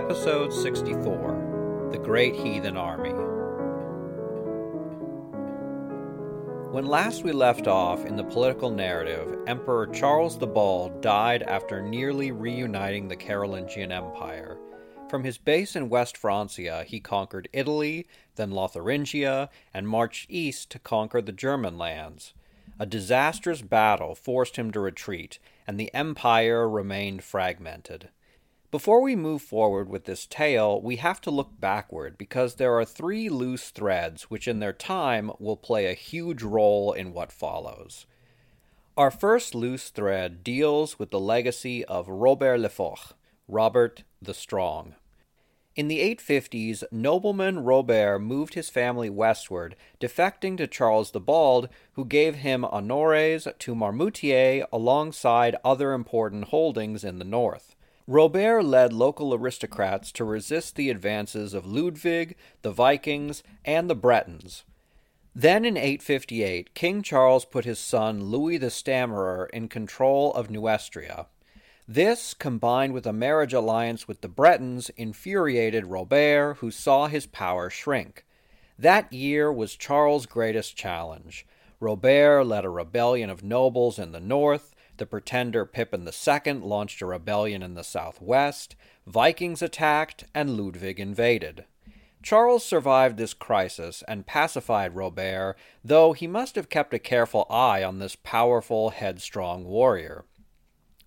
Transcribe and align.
Episode 0.00 0.50
64 0.50 1.88
The 1.92 1.98
Great 1.98 2.34
Heathen 2.34 2.78
Army. 2.78 3.10
When 6.72 6.86
last 6.86 7.22
we 7.22 7.32
left 7.32 7.68
off 7.68 8.06
in 8.06 8.16
the 8.16 8.24
political 8.24 8.70
narrative, 8.70 9.40
Emperor 9.46 9.88
Charles 9.88 10.38
the 10.38 10.46
Bald 10.46 11.02
died 11.02 11.42
after 11.42 11.82
nearly 11.82 12.32
reuniting 12.32 13.08
the 13.08 13.14
Carolingian 13.14 13.92
Empire. 13.92 14.56
From 15.10 15.22
his 15.22 15.36
base 15.36 15.76
in 15.76 15.90
West 15.90 16.16
Francia, 16.16 16.82
he 16.88 16.98
conquered 16.98 17.50
Italy, 17.52 18.06
then 18.36 18.52
Lotharingia, 18.52 19.50
and 19.74 19.86
marched 19.86 20.30
east 20.30 20.70
to 20.70 20.78
conquer 20.78 21.20
the 21.20 21.30
German 21.30 21.76
lands. 21.76 22.32
A 22.78 22.86
disastrous 22.86 23.60
battle 23.60 24.14
forced 24.14 24.56
him 24.56 24.70
to 24.70 24.80
retreat, 24.80 25.38
and 25.66 25.78
the 25.78 25.92
empire 25.92 26.66
remained 26.66 27.22
fragmented. 27.22 28.08
Before 28.70 29.02
we 29.02 29.16
move 29.16 29.42
forward 29.42 29.88
with 29.88 30.04
this 30.04 30.26
tale, 30.26 30.80
we 30.80 30.96
have 30.96 31.20
to 31.22 31.30
look 31.32 31.58
backward 31.58 32.16
because 32.16 32.54
there 32.54 32.78
are 32.78 32.84
three 32.84 33.28
loose 33.28 33.70
threads 33.70 34.30
which, 34.30 34.46
in 34.46 34.60
their 34.60 34.72
time, 34.72 35.32
will 35.40 35.56
play 35.56 35.86
a 35.86 35.94
huge 35.94 36.44
role 36.44 36.92
in 36.92 37.12
what 37.12 37.32
follows. 37.32 38.06
Our 38.96 39.10
first 39.10 39.56
loose 39.56 39.88
thread 39.88 40.44
deals 40.44 41.00
with 41.00 41.10
the 41.10 41.18
legacy 41.18 41.84
of 41.86 42.08
Robert 42.08 42.60
le 42.60 42.68
Fort, 42.68 43.14
Robert 43.48 44.04
the 44.22 44.34
Strong. 44.34 44.94
In 45.74 45.88
the 45.88 45.98
850s, 46.14 46.84
nobleman 46.92 47.64
Robert 47.64 48.20
moved 48.20 48.54
his 48.54 48.70
family 48.70 49.10
westward, 49.10 49.74
defecting 49.98 50.56
to 50.58 50.68
Charles 50.68 51.10
the 51.10 51.18
Bald, 51.18 51.68
who 51.94 52.04
gave 52.04 52.36
him 52.36 52.64
honores 52.64 53.48
to 53.58 53.74
Marmoutier 53.74 54.64
alongside 54.72 55.56
other 55.64 55.92
important 55.92 56.44
holdings 56.44 57.02
in 57.02 57.18
the 57.18 57.24
north. 57.24 57.69
Robert 58.10 58.64
led 58.64 58.92
local 58.92 59.32
aristocrats 59.32 60.10
to 60.10 60.24
resist 60.24 60.74
the 60.74 60.90
advances 60.90 61.54
of 61.54 61.64
Ludwig, 61.64 62.34
the 62.62 62.72
Vikings, 62.72 63.44
and 63.64 63.88
the 63.88 63.94
Bretons. 63.94 64.64
Then 65.32 65.64
in 65.64 65.76
858, 65.76 66.74
King 66.74 67.02
Charles 67.02 67.44
put 67.44 67.64
his 67.64 67.78
son 67.78 68.24
Louis 68.24 68.56
the 68.56 68.68
Stammerer 68.68 69.48
in 69.52 69.68
control 69.68 70.34
of 70.34 70.50
Neustria. 70.50 71.26
This, 71.86 72.34
combined 72.34 72.94
with 72.94 73.06
a 73.06 73.12
marriage 73.12 73.52
alliance 73.52 74.08
with 74.08 74.22
the 74.22 74.28
Bretons, 74.28 74.90
infuriated 74.96 75.86
Robert, 75.86 76.56
who 76.58 76.72
saw 76.72 77.06
his 77.06 77.26
power 77.26 77.70
shrink. 77.70 78.24
That 78.76 79.12
year 79.12 79.52
was 79.52 79.76
Charles' 79.76 80.26
greatest 80.26 80.76
challenge. 80.76 81.46
Robert 81.78 82.42
led 82.42 82.64
a 82.64 82.70
rebellion 82.70 83.30
of 83.30 83.44
nobles 83.44 84.00
in 84.00 84.10
the 84.10 84.18
north, 84.18 84.74
the 85.00 85.06
pretender 85.06 85.66
Pippin 85.66 86.06
II 86.06 86.52
launched 86.52 87.02
a 87.02 87.06
rebellion 87.06 87.64
in 87.64 87.74
the 87.74 87.82
southwest, 87.82 88.76
Vikings 89.06 89.62
attacked, 89.62 90.26
and 90.32 90.56
Ludwig 90.56 91.00
invaded. 91.00 91.64
Charles 92.22 92.64
survived 92.64 93.16
this 93.16 93.32
crisis 93.32 94.04
and 94.06 94.26
pacified 94.26 94.94
Robert, 94.94 95.56
though 95.82 96.12
he 96.12 96.26
must 96.26 96.54
have 96.54 96.68
kept 96.68 96.92
a 96.92 96.98
careful 96.98 97.46
eye 97.48 97.82
on 97.82 97.98
this 97.98 98.14
powerful, 98.14 98.90
headstrong 98.90 99.64
warrior. 99.64 100.26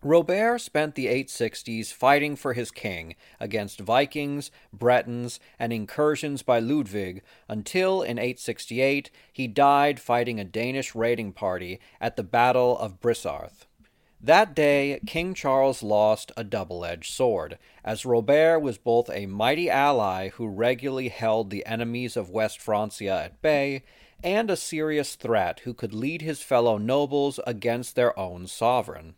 Robert 0.02 0.60
spent 0.60 0.96
the 0.96 1.06
860s 1.06 1.94
fighting 1.94 2.36
for 2.36 2.54
his 2.54 2.72
king 2.72 3.16
against 3.40 3.80
Vikings, 3.80 4.52
Bretons, 4.74 5.40
and 5.58 5.72
incursions 5.72 6.42
by 6.42 6.60
Ludwig 6.60 7.22
until 7.48 8.02
in 8.02 8.18
868 8.18 9.10
he 9.32 9.48
died 9.48 10.02
fighting 10.02 10.40
a 10.40 10.44
Danish 10.44 10.94
raiding 10.94 11.32
party 11.32 11.80
at 12.02 12.18
the 12.18 12.24
Battle 12.24 12.78
of 12.78 13.00
Brissarthe. 13.00 13.66
That 14.26 14.56
day, 14.56 15.02
King 15.06 15.34
Charles 15.34 15.84
lost 15.84 16.32
a 16.38 16.46
double 16.46 16.86
edged 16.86 17.12
sword, 17.12 17.58
as 17.84 18.06
Robert 18.06 18.62
was 18.62 18.78
both 18.78 19.10
a 19.10 19.26
mighty 19.26 19.70
ally 19.70 20.30
who 20.30 20.48
regularly 20.48 21.10
held 21.10 21.50
the 21.50 21.66
enemies 21.66 22.16
of 22.16 22.30
West 22.30 22.62
Francia 22.62 23.24
at 23.26 23.42
bay, 23.42 23.84
and 24.24 24.50
a 24.50 24.56
serious 24.56 25.16
threat 25.16 25.60
who 25.66 25.74
could 25.74 25.94
lead 25.94 26.22
his 26.22 26.42
fellow 26.42 26.78
nobles 26.78 27.38
against 27.46 27.98
their 27.98 28.18
own 28.18 28.48
sovereign. 28.48 29.16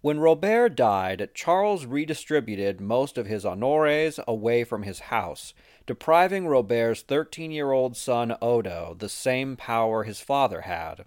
When 0.00 0.18
Robert 0.18 0.74
died, 0.74 1.30
Charles 1.34 1.86
redistributed 1.86 2.80
most 2.80 3.16
of 3.16 3.26
his 3.26 3.46
honores 3.46 4.18
away 4.26 4.64
from 4.64 4.82
his 4.82 4.98
house, 4.98 5.54
depriving 5.86 6.48
Robert's 6.48 7.02
13 7.02 7.52
year 7.52 7.70
old 7.70 7.96
son 7.96 8.36
Odo 8.42 8.96
the 8.98 9.08
same 9.08 9.56
power 9.56 10.02
his 10.02 10.20
father 10.20 10.62
had. 10.62 11.04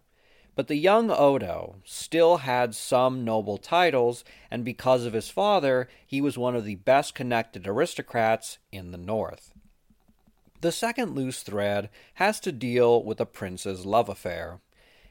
But 0.56 0.68
the 0.68 0.78
young 0.78 1.12
Odo 1.12 1.76
still 1.84 2.38
had 2.38 2.74
some 2.74 3.26
noble 3.26 3.58
titles, 3.58 4.24
and 4.50 4.64
because 4.64 5.06
of 5.06 5.14
his 5.14 5.30
father, 5.30 5.90
he 6.08 6.22
was 6.22 6.38
one 6.38 6.56
of 6.56 6.64
the 6.64 6.76
best 6.76 7.14
connected 7.14 7.68
aristocrats 7.68 8.58
in 8.72 8.92
the 8.92 8.98
north. 8.98 9.54
The 10.62 10.72
second 10.72 11.14
loose 11.14 11.44
thread 11.44 11.90
has 12.16 12.40
to 12.40 12.54
deal 12.54 13.04
with 13.04 13.20
a 13.20 13.26
prince's 13.26 13.86
love 13.86 14.08
affair. 14.08 14.62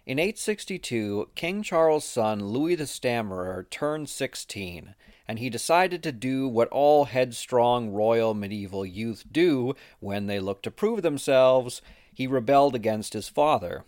In 0.07 0.19
862, 0.19 1.31
King 1.35 1.63
Charles' 1.63 2.05
son 2.05 2.49
Louis 2.49 2.75
the 2.75 2.87
Stammerer 2.87 3.67
turned 3.71 4.09
16, 4.09 4.95
and 5.29 5.39
he 5.39 5.49
decided 5.49 6.03
to 6.03 6.13
do 6.13 6.49
what 6.49 6.69
all 6.69 7.05
headstrong 7.05 7.91
royal 7.91 8.35
medieval 8.35 8.85
youth 8.85 9.25
do 9.31 9.75
when 10.01 10.27
they 10.27 10.41
look 10.41 10.63
to 10.63 10.71
prove 10.71 11.03
themselves. 11.03 11.83
He 12.13 12.27
rebelled 12.27 12.75
against 12.75 13.13
his 13.13 13.29
father. 13.29 13.85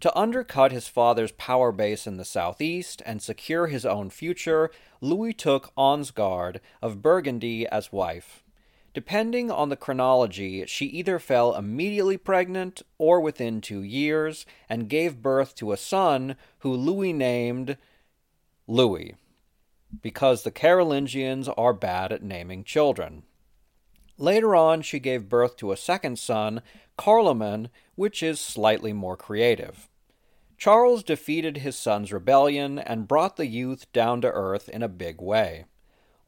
To 0.00 0.16
undercut 0.16 0.70
his 0.70 0.86
father's 0.86 1.32
power 1.32 1.72
base 1.72 2.06
in 2.06 2.18
the 2.18 2.24
southeast 2.24 3.02
and 3.04 3.20
secure 3.20 3.66
his 3.66 3.84
own 3.84 4.10
future, 4.10 4.70
Louis 5.00 5.32
took 5.32 5.74
Ansgard 5.76 6.60
of 6.80 7.02
Burgundy 7.02 7.66
as 7.66 7.92
wife. 7.92 8.44
Depending 8.94 9.50
on 9.50 9.68
the 9.68 9.76
chronology, 9.76 10.64
she 10.66 10.86
either 10.86 11.18
fell 11.18 11.54
immediately 11.54 12.16
pregnant 12.16 12.82
or 12.96 13.20
within 13.20 13.60
two 13.60 13.82
years 13.82 14.46
and 14.68 14.88
gave 14.88 15.22
birth 15.22 15.54
to 15.56 15.72
a 15.72 15.76
son 15.76 16.36
who 16.60 16.72
Louis 16.72 17.12
named 17.12 17.76
Louis, 18.68 19.16
because 20.00 20.42
the 20.42 20.50
Carolingians 20.50 21.48
are 21.48 21.72
bad 21.72 22.12
at 22.12 22.22
naming 22.22 22.62
children. 22.62 23.24
Later 24.16 24.56
on, 24.56 24.82
she 24.82 24.98
gave 24.98 25.28
birth 25.28 25.56
to 25.58 25.70
a 25.70 25.76
second 25.76 26.18
son, 26.18 26.62
Carloman, 26.96 27.68
which 27.94 28.22
is 28.22 28.40
slightly 28.40 28.92
more 28.92 29.16
creative. 29.16 29.87
Charles 30.58 31.04
defeated 31.04 31.58
his 31.58 31.78
son's 31.78 32.12
rebellion 32.12 32.80
and 32.80 33.06
brought 33.06 33.36
the 33.36 33.46
youth 33.46 33.90
down 33.92 34.20
to 34.22 34.28
earth 34.28 34.68
in 34.68 34.82
a 34.82 34.88
big 34.88 35.20
way. 35.20 35.66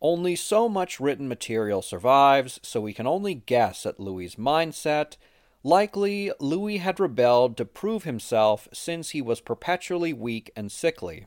Only 0.00 0.36
so 0.36 0.68
much 0.68 1.00
written 1.00 1.28
material 1.28 1.82
survives, 1.82 2.60
so 2.62 2.80
we 2.80 2.94
can 2.94 3.08
only 3.08 3.34
guess 3.34 3.84
at 3.84 3.98
Louis's 3.98 4.36
mindset. 4.36 5.16
Likely, 5.64 6.32
Louis 6.38 6.78
had 6.78 7.00
rebelled 7.00 7.56
to 7.56 7.64
prove 7.64 8.04
himself 8.04 8.68
since 8.72 9.10
he 9.10 9.20
was 9.20 9.40
perpetually 9.40 10.12
weak 10.12 10.50
and 10.56 10.70
sickly. 10.70 11.26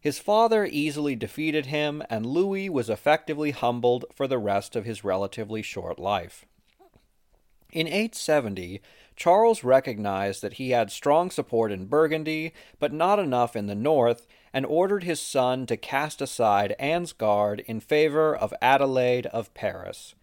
His 0.00 0.20
father 0.20 0.64
easily 0.64 1.16
defeated 1.16 1.66
him, 1.66 2.00
and 2.08 2.24
Louis 2.24 2.70
was 2.70 2.88
effectively 2.88 3.50
humbled 3.50 4.04
for 4.14 4.28
the 4.28 4.38
rest 4.38 4.76
of 4.76 4.84
his 4.84 5.02
relatively 5.02 5.62
short 5.62 5.98
life. 5.98 6.46
In 7.72 7.88
870, 7.88 8.80
Charles 9.16 9.64
recognized 9.64 10.42
that 10.42 10.54
he 10.54 10.70
had 10.70 10.90
strong 10.90 11.30
support 11.30 11.72
in 11.72 11.86
Burgundy, 11.86 12.52
but 12.78 12.92
not 12.92 13.18
enough 13.18 13.56
in 13.56 13.66
the 13.66 13.74
north, 13.74 14.26
and 14.52 14.64
ordered 14.66 15.04
his 15.04 15.20
son 15.20 15.66
to 15.66 15.76
cast 15.76 16.20
aside 16.20 16.76
Ansgard 16.78 17.60
in 17.66 17.80
favor 17.80 18.36
of 18.36 18.54
Adelaide 18.60 19.26
of 19.26 19.52
Paris. 19.54 20.14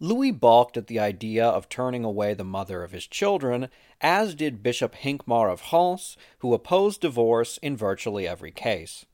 Louis 0.00 0.32
balked 0.32 0.76
at 0.76 0.88
the 0.88 1.00
idea 1.00 1.46
of 1.46 1.68
turning 1.68 2.04
away 2.04 2.34
the 2.34 2.44
mother 2.44 2.82
of 2.82 2.92
his 2.92 3.06
children, 3.06 3.68
as 4.00 4.34
did 4.34 4.62
Bishop 4.62 4.94
Hincmar 4.96 5.50
of 5.50 5.72
Reims, 5.72 6.16
who 6.38 6.52
opposed 6.52 7.00
divorce 7.00 7.58
in 7.58 7.76
virtually 7.76 8.28
every 8.28 8.50
case. 8.50 9.06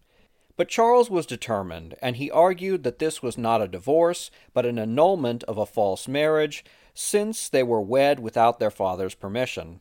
But 0.56 0.68
Charles 0.68 1.08
was 1.08 1.26
determined, 1.26 1.94
and 2.02 2.16
he 2.16 2.30
argued 2.30 2.82
that 2.82 2.98
this 2.98 3.22
was 3.22 3.38
not 3.38 3.62
a 3.62 3.68
divorce, 3.68 4.30
but 4.52 4.66
an 4.66 4.78
annulment 4.78 5.44
of 5.44 5.56
a 5.56 5.66
false 5.66 6.08
marriage, 6.08 6.64
since 7.00 7.48
they 7.48 7.62
were 7.62 7.80
wed 7.80 8.20
without 8.20 8.58
their 8.58 8.70
father's 8.70 9.14
permission. 9.14 9.80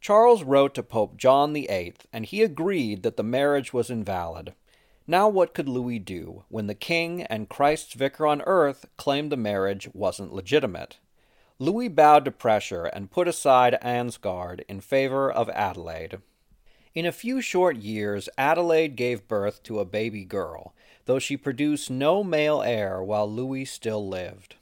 Charles 0.00 0.42
wrote 0.42 0.74
to 0.74 0.82
Pope 0.82 1.16
John 1.16 1.52
VIII, 1.52 1.94
and 2.12 2.26
he 2.26 2.42
agreed 2.42 3.04
that 3.04 3.16
the 3.16 3.22
marriage 3.22 3.72
was 3.72 3.90
invalid. 3.90 4.54
Now, 5.06 5.28
what 5.28 5.54
could 5.54 5.68
Louis 5.68 6.00
do 6.00 6.44
when 6.48 6.66
the 6.66 6.74
king 6.74 7.22
and 7.22 7.48
Christ's 7.48 7.94
vicar 7.94 8.26
on 8.26 8.42
earth 8.42 8.86
claimed 8.96 9.30
the 9.30 9.36
marriage 9.36 9.88
wasn't 9.94 10.34
legitimate? 10.34 10.98
Louis 11.60 11.88
bowed 11.88 12.24
to 12.24 12.32
pressure 12.32 12.86
and 12.86 13.10
put 13.10 13.28
aside 13.28 13.78
Ansgard 13.80 14.64
in 14.68 14.80
favor 14.80 15.30
of 15.30 15.48
Adelaide. 15.50 16.18
In 16.92 17.06
a 17.06 17.12
few 17.12 17.40
short 17.40 17.76
years, 17.76 18.28
Adelaide 18.36 18.96
gave 18.96 19.28
birth 19.28 19.62
to 19.62 19.78
a 19.78 19.84
baby 19.84 20.24
girl, 20.24 20.74
though 21.04 21.20
she 21.20 21.36
produced 21.36 21.88
no 21.88 22.24
male 22.24 22.62
heir 22.62 23.00
while 23.00 23.30
Louis 23.30 23.64
still 23.64 24.06
lived. 24.06 24.56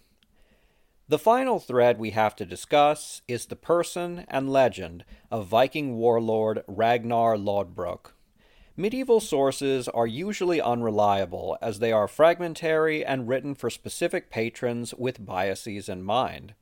The 1.08 1.20
final 1.20 1.60
thread 1.60 2.00
we 2.00 2.10
have 2.10 2.34
to 2.34 2.44
discuss 2.44 3.22
is 3.28 3.46
the 3.46 3.54
person 3.54 4.24
and 4.26 4.50
legend 4.52 5.04
of 5.30 5.46
Viking 5.46 5.94
warlord 5.98 6.64
Ragnar 6.66 7.36
Lodbrok. 7.36 8.10
Medieval 8.76 9.20
sources 9.20 9.86
are 9.86 10.08
usually 10.08 10.60
unreliable 10.60 11.56
as 11.62 11.78
they 11.78 11.92
are 11.92 12.08
fragmentary 12.08 13.04
and 13.04 13.28
written 13.28 13.54
for 13.54 13.70
specific 13.70 14.30
patrons 14.30 14.94
with 14.94 15.24
biases 15.24 15.88
in 15.88 16.02
mind. 16.02 16.54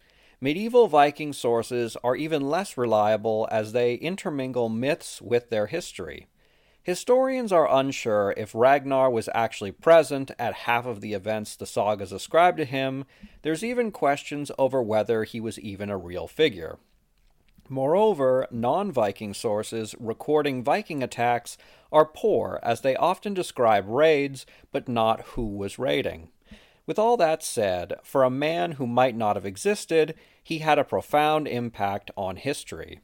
Medieval 0.42 0.88
Viking 0.88 1.32
sources 1.32 1.96
are 2.04 2.14
even 2.14 2.42
less 2.42 2.76
reliable 2.76 3.48
as 3.50 3.72
they 3.72 3.94
intermingle 3.94 4.68
myths 4.68 5.22
with 5.22 5.48
their 5.48 5.68
history. 5.68 6.26
Historians 6.84 7.50
are 7.50 7.78
unsure 7.78 8.34
if 8.36 8.54
Ragnar 8.54 9.08
was 9.08 9.30
actually 9.34 9.72
present 9.72 10.30
at 10.38 10.52
half 10.52 10.84
of 10.84 11.00
the 11.00 11.14
events 11.14 11.56
the 11.56 11.64
sagas 11.64 12.12
ascribe 12.12 12.58
to 12.58 12.66
him. 12.66 13.06
There's 13.40 13.64
even 13.64 13.90
questions 13.90 14.50
over 14.58 14.82
whether 14.82 15.24
he 15.24 15.40
was 15.40 15.58
even 15.58 15.88
a 15.88 15.96
real 15.96 16.26
figure. 16.26 16.78
Moreover, 17.70 18.46
non 18.50 18.92
Viking 18.92 19.32
sources 19.32 19.94
recording 19.98 20.62
Viking 20.62 21.02
attacks 21.02 21.56
are 21.90 22.04
poor 22.04 22.60
as 22.62 22.82
they 22.82 22.96
often 22.96 23.32
describe 23.32 23.88
raids 23.88 24.44
but 24.70 24.86
not 24.86 25.22
who 25.28 25.46
was 25.46 25.78
raiding. 25.78 26.28
With 26.84 26.98
all 26.98 27.16
that 27.16 27.42
said, 27.42 27.94
for 28.02 28.24
a 28.24 28.30
man 28.30 28.72
who 28.72 28.86
might 28.86 29.16
not 29.16 29.36
have 29.36 29.46
existed, 29.46 30.14
he 30.42 30.58
had 30.58 30.78
a 30.78 30.84
profound 30.84 31.48
impact 31.48 32.10
on 32.14 32.36
history. 32.36 33.00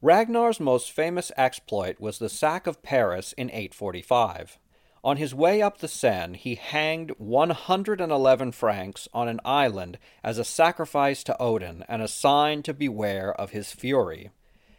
Ragnar's 0.00 0.60
most 0.60 0.92
famous 0.92 1.32
exploit 1.36 1.98
was 1.98 2.18
the 2.18 2.28
sack 2.28 2.68
of 2.68 2.82
Paris 2.82 3.32
in 3.32 3.50
845. 3.50 4.56
On 5.02 5.16
his 5.16 5.34
way 5.34 5.60
up 5.60 5.78
the 5.78 5.88
Seine, 5.88 6.36
he 6.36 6.54
hanged 6.54 7.10
111 7.18 8.52
Franks 8.52 9.08
on 9.12 9.26
an 9.26 9.40
island 9.44 9.98
as 10.22 10.38
a 10.38 10.44
sacrifice 10.44 11.24
to 11.24 11.40
Odin 11.42 11.84
and 11.88 12.00
a 12.00 12.06
sign 12.06 12.62
to 12.62 12.72
beware 12.72 13.32
of 13.32 13.50
his 13.50 13.72
fury. 13.72 14.30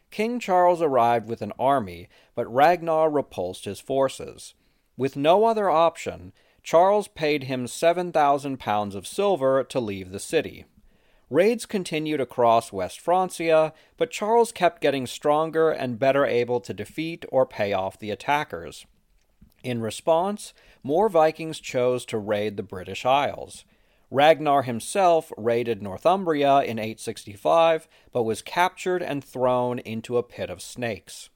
King 0.10 0.40
Charles 0.40 0.82
arrived 0.82 1.28
with 1.28 1.42
an 1.42 1.54
army, 1.60 2.08
but 2.34 2.54
Ragnar 2.54 3.10
repulsed 3.10 3.66
his 3.66 3.82
forces. 3.82 4.54
With 4.96 5.18
no 5.18 5.44
other 5.44 5.70
option, 5.70 6.32
Charles 6.64 7.10
paid 7.10 7.44
him 7.44 7.68
7,000 7.68 8.58
pounds 8.58 8.96
of 8.96 9.06
silver 9.06 9.66
to 9.66 9.80
leave 9.82 10.12
the 10.12 10.20
city. 10.20 10.66
Raids 11.30 11.68
continued 11.68 12.20
across 12.20 12.74
West 12.74 13.00
Francia, 13.00 13.72
but 13.98 14.10
Charles 14.10 14.52
kept 14.52 14.82
getting 14.82 15.06
stronger 15.06 15.70
and 15.70 16.00
better 16.00 16.26
able 16.26 16.60
to 16.62 16.74
defeat 16.74 17.24
or 17.32 17.46
pay 17.46 17.72
off 17.72 18.00
the 18.00 18.10
attackers. 18.10 18.88
In 19.64 19.82
response, 19.82 20.54
more 20.82 21.08
Vikings 21.08 21.60
chose 21.60 22.04
to 22.06 22.18
raid 22.18 22.58
the 22.58 22.64
British 22.64 23.06
Isles. 23.06 23.64
Ragnar 24.10 24.64
himself 24.64 25.32
raided 25.38 25.84
Northumbria 25.84 26.62
in 26.62 26.80
865, 26.80 27.88
but 28.12 28.24
was 28.24 28.42
captured 28.42 29.04
and 29.04 29.24
thrown 29.24 29.78
into 29.80 30.18
a 30.18 30.24
pit 30.24 30.50
of 30.50 30.64
snakes. 30.64 31.30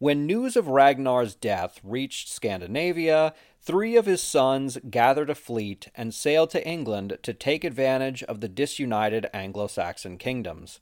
When 0.00 0.24
news 0.24 0.56
of 0.56 0.66
Ragnar's 0.66 1.34
death 1.34 1.78
reached 1.84 2.30
Scandinavia, 2.30 3.34
three 3.60 3.96
of 3.96 4.06
his 4.06 4.22
sons 4.22 4.78
gathered 4.88 5.28
a 5.28 5.34
fleet 5.34 5.88
and 5.94 6.14
sailed 6.14 6.48
to 6.50 6.66
England 6.66 7.18
to 7.22 7.34
take 7.34 7.64
advantage 7.64 8.22
of 8.22 8.40
the 8.40 8.48
disunited 8.48 9.28
Anglo 9.34 9.66
Saxon 9.66 10.16
kingdoms. 10.16 10.80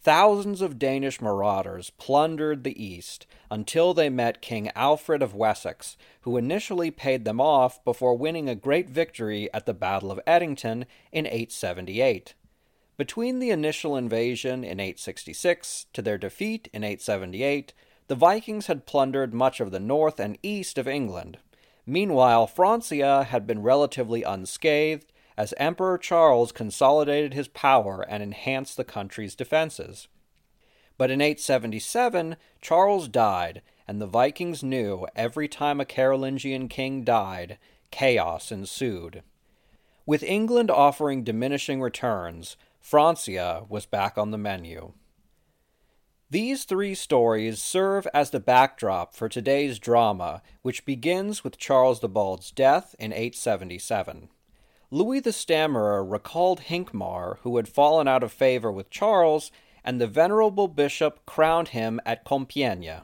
Thousands 0.00 0.62
of 0.62 0.78
Danish 0.78 1.20
marauders 1.20 1.90
plundered 1.90 2.64
the 2.64 2.82
east 2.82 3.26
until 3.50 3.92
they 3.92 4.08
met 4.08 4.40
King 4.40 4.70
Alfred 4.74 5.20
of 5.20 5.34
Wessex, 5.34 5.98
who 6.22 6.38
initially 6.38 6.90
paid 6.90 7.26
them 7.26 7.42
off 7.42 7.84
before 7.84 8.16
winning 8.16 8.48
a 8.48 8.54
great 8.54 8.88
victory 8.88 9.52
at 9.52 9.66
the 9.66 9.74
Battle 9.74 10.10
of 10.10 10.24
Edington 10.26 10.86
in 11.12 11.26
878. 11.26 12.32
Between 12.96 13.40
the 13.40 13.50
initial 13.50 13.94
invasion 13.94 14.64
in 14.64 14.80
866 14.80 15.84
to 15.92 16.00
their 16.00 16.16
defeat 16.16 16.70
in 16.72 16.82
878, 16.82 17.74
the 18.06 18.14
Vikings 18.14 18.66
had 18.66 18.86
plundered 18.86 19.32
much 19.32 19.60
of 19.60 19.70
the 19.70 19.80
north 19.80 20.20
and 20.20 20.38
east 20.42 20.78
of 20.78 20.86
England. 20.86 21.38
Meanwhile, 21.86 22.46
Francia 22.46 23.24
had 23.24 23.46
been 23.46 23.62
relatively 23.62 24.22
unscathed 24.22 25.12
as 25.36 25.54
Emperor 25.56 25.98
Charles 25.98 26.52
consolidated 26.52 27.34
his 27.34 27.48
power 27.48 28.04
and 28.08 28.22
enhanced 28.22 28.76
the 28.76 28.84
country's 28.84 29.34
defenses. 29.34 30.08
But 30.96 31.10
in 31.10 31.20
877, 31.20 32.36
Charles 32.60 33.08
died, 33.08 33.62
and 33.88 34.00
the 34.00 34.06
Vikings 34.06 34.62
knew 34.62 35.06
every 35.16 35.48
time 35.48 35.80
a 35.80 35.84
Carolingian 35.84 36.68
king 36.68 37.02
died, 37.02 37.58
chaos 37.90 38.52
ensued. 38.52 39.22
With 40.06 40.22
England 40.22 40.70
offering 40.70 41.24
diminishing 41.24 41.80
returns, 41.80 42.56
Francia 42.80 43.64
was 43.68 43.86
back 43.86 44.16
on 44.16 44.30
the 44.30 44.38
menu. 44.38 44.92
These 46.34 46.64
three 46.64 46.96
stories 46.96 47.62
serve 47.62 48.08
as 48.12 48.30
the 48.30 48.40
backdrop 48.40 49.14
for 49.14 49.28
today's 49.28 49.78
drama, 49.78 50.42
which 50.62 50.84
begins 50.84 51.44
with 51.44 51.58
Charles 51.58 52.00
the 52.00 52.08
Bald's 52.08 52.50
death 52.50 52.96
in 52.98 53.12
877. 53.12 54.30
Louis 54.90 55.20
the 55.20 55.32
Stammerer 55.32 56.04
recalled 56.04 56.62
Hincmar, 56.62 57.38
who 57.42 57.56
had 57.56 57.68
fallen 57.68 58.08
out 58.08 58.24
of 58.24 58.32
favor 58.32 58.72
with 58.72 58.90
Charles, 58.90 59.52
and 59.84 60.00
the 60.00 60.08
venerable 60.08 60.66
bishop 60.66 61.24
crowned 61.24 61.68
him 61.68 62.00
at 62.04 62.24
Compiègne. 62.24 63.02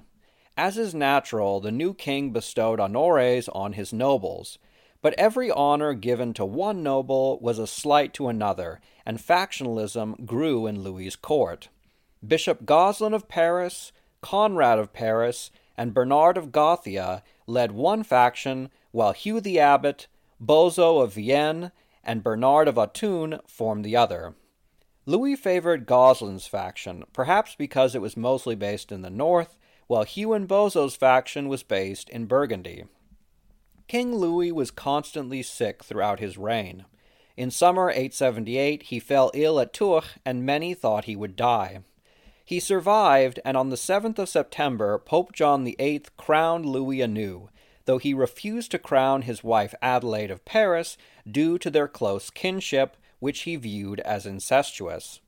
As 0.56 0.76
is 0.76 0.92
natural, 0.92 1.60
the 1.60 1.70
new 1.70 1.94
king 1.94 2.32
bestowed 2.32 2.80
honores 2.80 3.48
on 3.50 3.74
his 3.74 3.92
nobles. 3.92 4.58
But 5.02 5.14
every 5.16 5.52
honor 5.52 5.94
given 5.94 6.34
to 6.34 6.44
one 6.44 6.82
noble 6.82 7.38
was 7.38 7.60
a 7.60 7.68
slight 7.68 8.12
to 8.14 8.26
another, 8.26 8.80
and 9.06 9.18
factionalism 9.18 10.26
grew 10.26 10.66
in 10.66 10.82
Louis's 10.82 11.14
court. 11.14 11.68
Bishop 12.26 12.66
Goslin 12.66 13.14
of 13.14 13.28
Paris, 13.28 13.92
Conrad 14.20 14.78
of 14.78 14.92
Paris, 14.92 15.50
and 15.76 15.94
Bernard 15.94 16.36
of 16.36 16.52
Gothia 16.52 17.22
led 17.46 17.72
one 17.72 18.02
faction, 18.02 18.70
while 18.90 19.12
Hugh 19.12 19.40
the 19.40 19.58
Abbot, 19.58 20.06
Boso 20.40 21.02
of 21.02 21.14
Vienne, 21.14 21.72
and 22.04 22.22
Bernard 22.22 22.68
of 22.68 22.76
Autun 22.76 23.40
formed 23.46 23.84
the 23.84 23.96
other. 23.96 24.34
Louis 25.06 25.34
favored 25.34 25.86
Goslin's 25.86 26.46
faction, 26.46 27.04
perhaps 27.12 27.54
because 27.54 27.94
it 27.94 28.02
was 28.02 28.16
mostly 28.16 28.54
based 28.54 28.92
in 28.92 29.02
the 29.02 29.10
north, 29.10 29.56
while 29.86 30.04
Hugh 30.04 30.34
and 30.34 30.46
Boso's 30.46 30.94
faction 30.94 31.48
was 31.48 31.62
based 31.62 32.08
in 32.10 32.26
Burgundy. 32.26 32.84
King 33.88 34.14
Louis 34.14 34.52
was 34.52 34.70
constantly 34.70 35.42
sick 35.42 35.82
throughout 35.82 36.20
his 36.20 36.38
reign. 36.38 36.84
In 37.36 37.50
summer 37.50 37.90
878, 37.90 38.84
he 38.84 39.00
fell 39.00 39.30
ill 39.34 39.58
at 39.58 39.72
Tours, 39.72 40.04
and 40.24 40.44
many 40.44 40.74
thought 40.74 41.06
he 41.06 41.16
would 41.16 41.34
die. 41.34 41.80
He 42.50 42.58
survived, 42.58 43.38
and 43.44 43.56
on 43.56 43.68
the 43.70 43.76
7th 43.76 44.18
of 44.18 44.28
September, 44.28 44.98
Pope 44.98 45.32
John 45.32 45.62
VIII 45.64 46.02
crowned 46.16 46.66
Louis 46.66 47.00
anew, 47.00 47.48
though 47.84 47.98
he 47.98 48.12
refused 48.12 48.72
to 48.72 48.78
crown 48.80 49.22
his 49.22 49.44
wife 49.44 49.72
Adelaide 49.80 50.32
of 50.32 50.44
Paris 50.44 50.96
due 51.30 51.58
to 51.58 51.70
their 51.70 51.86
close 51.86 52.28
kinship, 52.28 52.96
which 53.20 53.42
he 53.42 53.54
viewed 53.54 54.00
as 54.00 54.26
incestuous. 54.26 55.20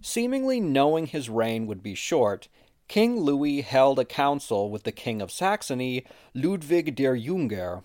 Seemingly 0.00 0.60
knowing 0.60 1.06
his 1.06 1.28
reign 1.28 1.66
would 1.66 1.82
be 1.82 1.96
short, 1.96 2.46
King 2.86 3.18
Louis 3.18 3.62
held 3.62 3.98
a 3.98 4.04
council 4.04 4.70
with 4.70 4.84
the 4.84 4.92
King 4.92 5.20
of 5.20 5.32
Saxony, 5.32 6.04
Ludwig 6.32 6.94
der 6.94 7.16
Jünger. 7.16 7.82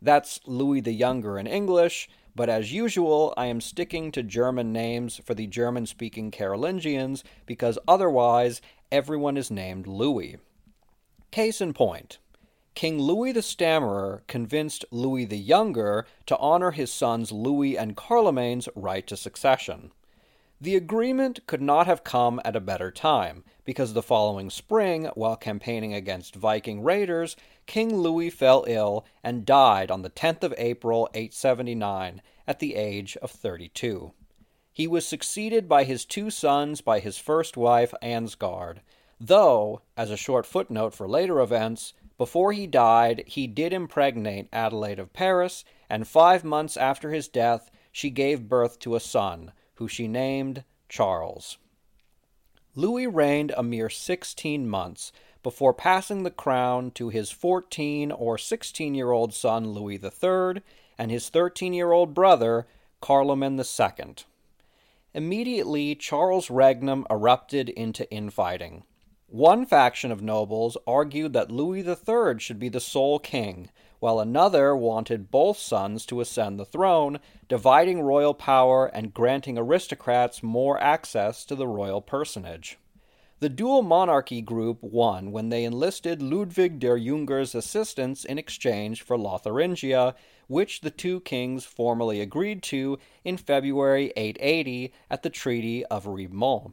That's 0.00 0.40
Louis 0.46 0.80
the 0.80 0.92
Younger 0.92 1.38
in 1.38 1.46
English, 1.46 2.08
but 2.34 2.48
as 2.48 2.72
usual, 2.72 3.32
I 3.36 3.46
am 3.46 3.60
sticking 3.60 4.12
to 4.12 4.22
German 4.22 4.72
names 4.72 5.20
for 5.24 5.34
the 5.34 5.46
German 5.46 5.86
speaking 5.86 6.30
Carolingians 6.30 7.24
because 7.46 7.78
otherwise 7.88 8.60
everyone 8.92 9.36
is 9.36 9.50
named 9.50 9.86
Louis. 9.86 10.36
Case 11.30 11.60
in 11.60 11.72
point 11.72 12.18
King 12.74 12.98
Louis 12.98 13.32
the 13.32 13.40
Stammerer 13.40 14.22
convinced 14.26 14.84
Louis 14.90 15.24
the 15.24 15.38
Younger 15.38 16.06
to 16.26 16.36
honor 16.36 16.72
his 16.72 16.92
sons 16.92 17.32
Louis 17.32 17.78
and 17.78 17.96
Carloman's 17.96 18.68
right 18.74 19.06
to 19.06 19.16
succession. 19.16 19.92
The 20.58 20.74
agreement 20.74 21.46
could 21.46 21.60
not 21.60 21.86
have 21.86 22.02
come 22.02 22.40
at 22.42 22.56
a 22.56 22.60
better 22.60 22.90
time, 22.90 23.44
because 23.66 23.92
the 23.92 24.02
following 24.02 24.48
spring, 24.48 25.04
while 25.14 25.36
campaigning 25.36 25.92
against 25.92 26.34
Viking 26.34 26.82
raiders, 26.82 27.36
King 27.66 27.98
Louis 27.98 28.30
fell 28.30 28.64
ill 28.66 29.04
and 29.22 29.44
died 29.44 29.90
on 29.90 30.00
the 30.00 30.08
10th 30.08 30.42
of 30.42 30.54
April, 30.56 31.10
879, 31.12 32.22
at 32.46 32.58
the 32.58 32.74
age 32.74 33.18
of 33.18 33.30
32. 33.30 34.12
He 34.72 34.86
was 34.86 35.06
succeeded 35.06 35.68
by 35.68 35.84
his 35.84 36.06
two 36.06 36.30
sons 36.30 36.80
by 36.80 37.00
his 37.00 37.18
first 37.18 37.58
wife, 37.58 37.92
Ansgard, 38.00 38.80
though, 39.20 39.82
as 39.94 40.10
a 40.10 40.16
short 40.16 40.46
footnote 40.46 40.94
for 40.94 41.06
later 41.06 41.40
events, 41.40 41.92
before 42.16 42.52
he 42.52 42.66
died, 42.66 43.24
he 43.26 43.46
did 43.46 43.74
impregnate 43.74 44.48
Adelaide 44.54 44.98
of 44.98 45.12
Paris, 45.12 45.64
and 45.90 46.08
five 46.08 46.44
months 46.44 46.78
after 46.78 47.10
his 47.10 47.28
death, 47.28 47.70
she 47.92 48.08
gave 48.08 48.48
birth 48.48 48.78
to 48.78 48.94
a 48.94 49.00
son, 49.00 49.52
who 49.76 49.88
she 49.88 50.06
named 50.08 50.64
Charles. 50.88 51.58
Louis 52.74 53.06
reigned 53.06 53.52
a 53.56 53.62
mere 53.62 53.88
sixteen 53.88 54.68
months 54.68 55.12
before 55.42 55.72
passing 55.72 56.24
the 56.24 56.30
crown 56.30 56.90
to 56.90 57.08
his 57.08 57.30
14 57.30 58.10
or 58.10 58.36
16 58.36 58.94
year 58.94 59.12
old 59.12 59.32
son 59.32 59.70
Louis 59.70 60.00
III 60.02 60.60
and 60.98 61.10
his 61.10 61.28
13 61.28 61.72
year 61.72 61.92
old 61.92 62.14
brother 62.14 62.66
Carloman 63.00 63.56
II. 63.58 64.14
Immediately, 65.14 65.94
Charles' 65.94 66.50
regnum 66.50 67.06
erupted 67.08 67.68
into 67.70 68.10
infighting. 68.10 68.82
One 69.28 69.64
faction 69.64 70.10
of 70.12 70.20
nobles 70.20 70.76
argued 70.86 71.32
that 71.32 71.50
Louis 71.50 71.86
III 71.86 72.38
should 72.38 72.58
be 72.58 72.68
the 72.68 72.80
sole 72.80 73.18
king, 73.18 73.70
while 74.00 74.20
another 74.20 74.76
wanted 74.76 75.30
both 75.30 75.58
sons 75.58 76.04
to 76.06 76.20
ascend 76.20 76.58
the 76.58 76.64
throne, 76.64 77.18
dividing 77.48 78.00
royal 78.00 78.34
power 78.34 78.86
and 78.86 79.14
granting 79.14 79.56
aristocrats 79.56 80.42
more 80.42 80.80
access 80.80 81.44
to 81.44 81.54
the 81.54 81.66
royal 81.66 82.00
personage. 82.00 82.78
The 83.38 83.48
dual 83.50 83.82
monarchy 83.82 84.40
group 84.40 84.82
won 84.82 85.30
when 85.30 85.50
they 85.50 85.64
enlisted 85.64 86.22
Ludwig 86.22 86.78
der 86.78 86.98
Junger's 86.98 87.54
assistance 87.54 88.24
in 88.24 88.38
exchange 88.38 89.02
for 89.02 89.18
Lotharingia, 89.18 90.14
which 90.46 90.80
the 90.80 90.90
two 90.90 91.20
kings 91.20 91.66
formally 91.66 92.22
agreed 92.22 92.62
to 92.62 92.98
in 93.24 93.36
February 93.36 94.10
880 94.16 94.90
at 95.10 95.22
the 95.22 95.28
Treaty 95.28 95.84
of 95.86 96.06
Ribemont, 96.06 96.72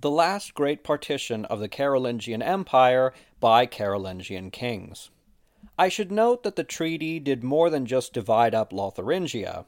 the 0.00 0.10
last 0.10 0.54
great 0.54 0.82
partition 0.82 1.44
of 1.44 1.60
the 1.60 1.68
Carolingian 1.68 2.40
Empire 2.42 3.12
by 3.38 3.66
Carolingian 3.66 4.50
kings. 4.50 5.10
I 5.78 5.88
should 5.88 6.10
note 6.10 6.42
that 6.42 6.56
the 6.56 6.64
treaty 6.64 7.20
did 7.20 7.44
more 7.44 7.70
than 7.70 7.86
just 7.86 8.12
divide 8.12 8.52
up 8.52 8.72
Lotharingia. 8.72 9.64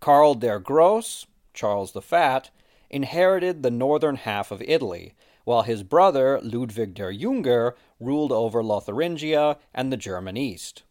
Karl 0.00 0.34
der 0.34 0.58
Grosse, 0.58 1.26
Charles 1.54 1.92
the 1.92 2.02
Fat, 2.02 2.50
inherited 2.90 3.62
the 3.62 3.70
northern 3.70 4.16
half 4.16 4.50
of 4.50 4.60
Italy, 4.62 5.14
while 5.44 5.62
his 5.62 5.84
brother 5.84 6.40
Ludwig 6.42 6.94
der 6.94 7.12
Junger 7.12 7.74
ruled 8.00 8.32
over 8.32 8.60
Lotharingia 8.62 9.58
and 9.72 9.92
the 9.92 9.96
German 9.96 10.36
East. 10.36 10.82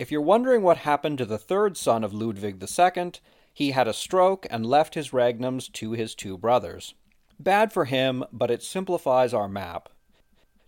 If 0.00 0.10
you're 0.10 0.20
wondering 0.20 0.62
what 0.62 0.78
happened 0.78 1.18
to 1.18 1.24
the 1.24 1.38
third 1.38 1.76
son 1.76 2.02
of 2.02 2.12
Ludwig 2.12 2.60
II, 2.62 3.12
he 3.54 3.70
had 3.70 3.86
a 3.86 3.92
stroke 3.92 4.46
and 4.50 4.66
left 4.66 4.94
his 4.94 5.10
regnums 5.10 5.72
to 5.74 5.92
his 5.92 6.14
two 6.14 6.36
brothers. 6.36 6.94
Bad 7.38 7.72
for 7.72 7.84
him, 7.84 8.24
but 8.32 8.50
it 8.50 8.62
simplifies 8.62 9.32
our 9.32 9.48
map. 9.48 9.88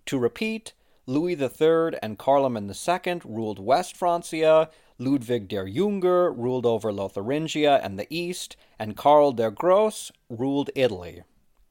To 0.07 0.19
repeat, 0.19 0.73
Louis 1.09 1.41
III 1.41 1.99
and 2.03 2.19
Carloman 2.19 2.69
II 2.69 3.21
ruled 3.25 3.59
West 3.59 3.97
Francia, 3.97 4.69
Ludwig 4.99 5.49
der 5.49 5.67
Junger 5.67 6.37
ruled 6.37 6.67
over 6.67 6.93
Lotharingia 6.93 7.81
and 7.83 7.99
the 7.99 8.07
East, 8.11 8.59
and 8.79 8.95
Karl 8.95 9.33
der 9.33 9.51
Grosse 9.51 10.13
ruled 10.29 10.69
Italy. 10.75 11.23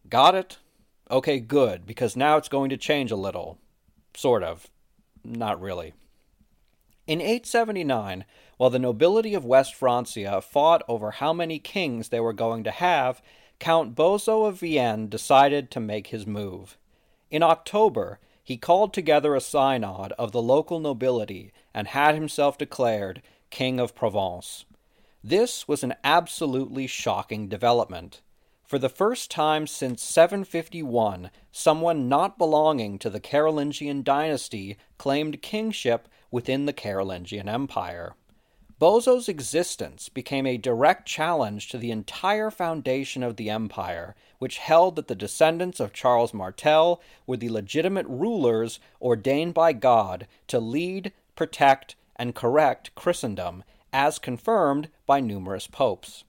Got 0.10 0.34
it? 0.34 0.58
Okay, 1.12 1.39
good, 1.39 1.86
because 1.86 2.15
now 2.15 2.38
it's 2.38 2.50
going 2.50 2.72
to 2.72 2.77
change 2.77 3.12
a 3.12 3.15
little. 3.15 3.60
Sort 4.15 4.41
of. 4.41 4.72
Not 5.24 5.62
really. 5.62 5.94
In 7.06 7.22
879, 7.22 8.25
while 8.58 8.72
the 8.72 8.79
nobility 8.79 9.36
of 9.36 9.46
West 9.46 9.75
Francia 9.75 10.41
fought 10.41 10.82
over 10.88 11.12
how 11.12 11.32
many 11.32 11.60
kings 11.60 12.10
they 12.10 12.20
were 12.20 12.34
going 12.34 12.63
to 12.63 12.72
have, 12.72 13.22
Count 13.60 13.94
Boso 13.94 14.48
of 14.48 14.62
Vienne 14.62 15.08
decided 15.08 15.70
to 15.70 15.79
make 15.79 16.08
his 16.08 16.25
move. 16.25 16.75
In 17.29 17.44
October, 17.44 18.20
he 18.48 18.56
called 18.56 18.94
together 18.94 19.36
a 19.36 19.42
synod 19.42 20.13
of 20.13 20.32
the 20.32 20.42
local 20.42 20.80
nobility 20.80 21.51
and 21.74 21.89
had 21.89 22.16
himself 22.16 22.58
declared 22.58 23.22
King 23.50 23.77
of 23.77 23.94
Provence. 23.94 24.63
This 25.22 25.68
was 25.68 25.84
an 25.84 25.96
absolutely 26.01 26.88
shocking 26.88 27.50
development. 27.50 28.22
For 28.63 28.80
the 28.80 28.88
first 28.88 29.30
time 29.30 29.68
since 29.68 30.01
751, 30.01 31.30
someone 31.51 32.08
not 32.08 32.38
belonging 32.38 32.98
to 33.00 33.10
the 33.10 33.20
Carolingian 33.20 34.01
dynasty 34.01 34.77
claimed 34.98 35.42
kingship 35.42 36.08
within 36.32 36.66
the 36.66 36.72
Carolingian 36.72 37.50
Empire. 37.50 38.16
Boso's 38.79 39.27
existence 39.27 40.07
became 40.07 40.46
a 40.46 40.57
direct 40.57 41.07
challenge 41.07 41.67
to 41.69 41.79
the 41.79 41.89
entire 41.89 42.51
foundation 42.51 43.24
of 43.24 43.36
the 43.36 43.50
empire, 43.50 44.15
which 44.38 44.60
held 44.60 44.96
that 44.96 45.07
the 45.07 45.15
descendants 45.15 45.79
of 45.79 45.93
Charles 45.93 46.31
Martel 46.31 47.01
were 47.25 47.38
the 47.38 47.50
legitimate 47.50 48.05
rulers 48.07 48.79
ordained 49.01 49.55
by 49.55 49.74
God 49.74 50.27
to 50.48 50.60
lead, 50.60 51.12
protect, 51.36 51.96
and 52.15 52.36
correct 52.36 52.93
Christendom, 52.93 53.63
as 53.91 54.19
confirmed 54.19 54.89
by 55.07 55.22
numerous 55.22 55.65
popes. 55.65 56.24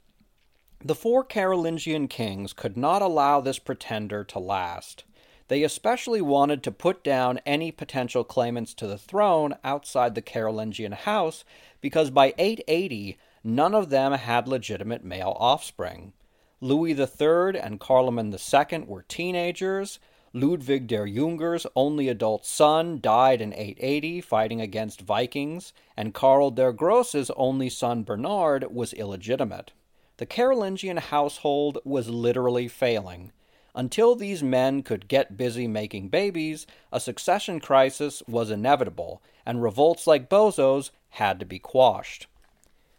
The 0.82 0.94
four 0.94 1.24
Carolingian 1.24 2.08
kings 2.08 2.54
could 2.54 2.78
not 2.78 3.02
allow 3.02 3.40
this 3.40 3.58
pretender 3.58 4.24
to 4.24 4.38
last. 4.38 5.04
They 5.48 5.62
especially 5.62 6.20
wanted 6.20 6.62
to 6.62 6.70
put 6.70 7.02
down 7.02 7.40
any 7.46 7.72
potential 7.72 8.22
claimants 8.22 8.74
to 8.74 8.86
the 8.86 8.98
throne 8.98 9.56
outside 9.64 10.14
the 10.14 10.22
Carolingian 10.22 10.92
house 10.92 11.44
because 11.80 12.10
by 12.10 12.34
880 12.38 13.18
none 13.42 13.74
of 13.74 13.88
them 13.88 14.12
had 14.12 14.46
legitimate 14.46 15.02
male 15.02 15.34
offspring. 15.38 16.12
Louis 16.60 16.92
III 16.92 17.58
and 17.58 17.80
Carloman 17.80 18.32
II 18.32 18.80
were 18.80 19.02
teenagers. 19.02 19.98
Ludwig 20.34 20.86
der 20.86 21.06
Junger's 21.06 21.66
only 21.74 22.08
adult 22.08 22.44
son 22.44 23.00
died 23.00 23.40
in 23.40 23.54
880 23.54 24.20
fighting 24.20 24.60
against 24.60 25.00
Vikings, 25.00 25.72
and 25.96 26.12
Karl 26.12 26.50
der 26.50 26.72
Grosse's 26.72 27.30
only 27.36 27.70
son 27.70 28.02
Bernard 28.02 28.66
was 28.70 28.92
illegitimate. 28.92 29.72
The 30.18 30.26
Carolingian 30.26 30.98
household 30.98 31.78
was 31.84 32.10
literally 32.10 32.68
failing. 32.68 33.32
Until 33.74 34.14
these 34.14 34.42
men 34.42 34.82
could 34.82 35.08
get 35.08 35.36
busy 35.36 35.68
making 35.68 36.08
babies, 36.08 36.66
a 36.92 37.00
succession 37.00 37.60
crisis 37.60 38.22
was 38.26 38.50
inevitable, 38.50 39.22
and 39.44 39.62
revolts 39.62 40.06
like 40.06 40.28
Boso's 40.28 40.90
had 41.10 41.38
to 41.40 41.46
be 41.46 41.58
quashed. 41.58 42.26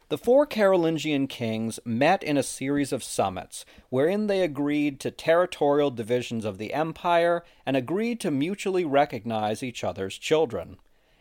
The 0.09 0.17
four 0.17 0.47
Carolingian 0.47 1.27
kings 1.27 1.79
met 1.85 2.23
in 2.23 2.35
a 2.35 2.41
series 2.41 2.91
of 2.91 3.03
summits, 3.03 3.63
wherein 3.89 4.25
they 4.25 4.41
agreed 4.41 4.99
to 5.01 5.11
territorial 5.11 5.91
divisions 5.91 6.45
of 6.45 6.57
the 6.57 6.73
empire 6.73 7.43
and 7.63 7.77
agreed 7.77 8.19
to 8.21 8.31
mutually 8.31 8.85
recognize 8.85 9.61
each 9.61 9.83
other's 9.83 10.17
children. 10.17 10.77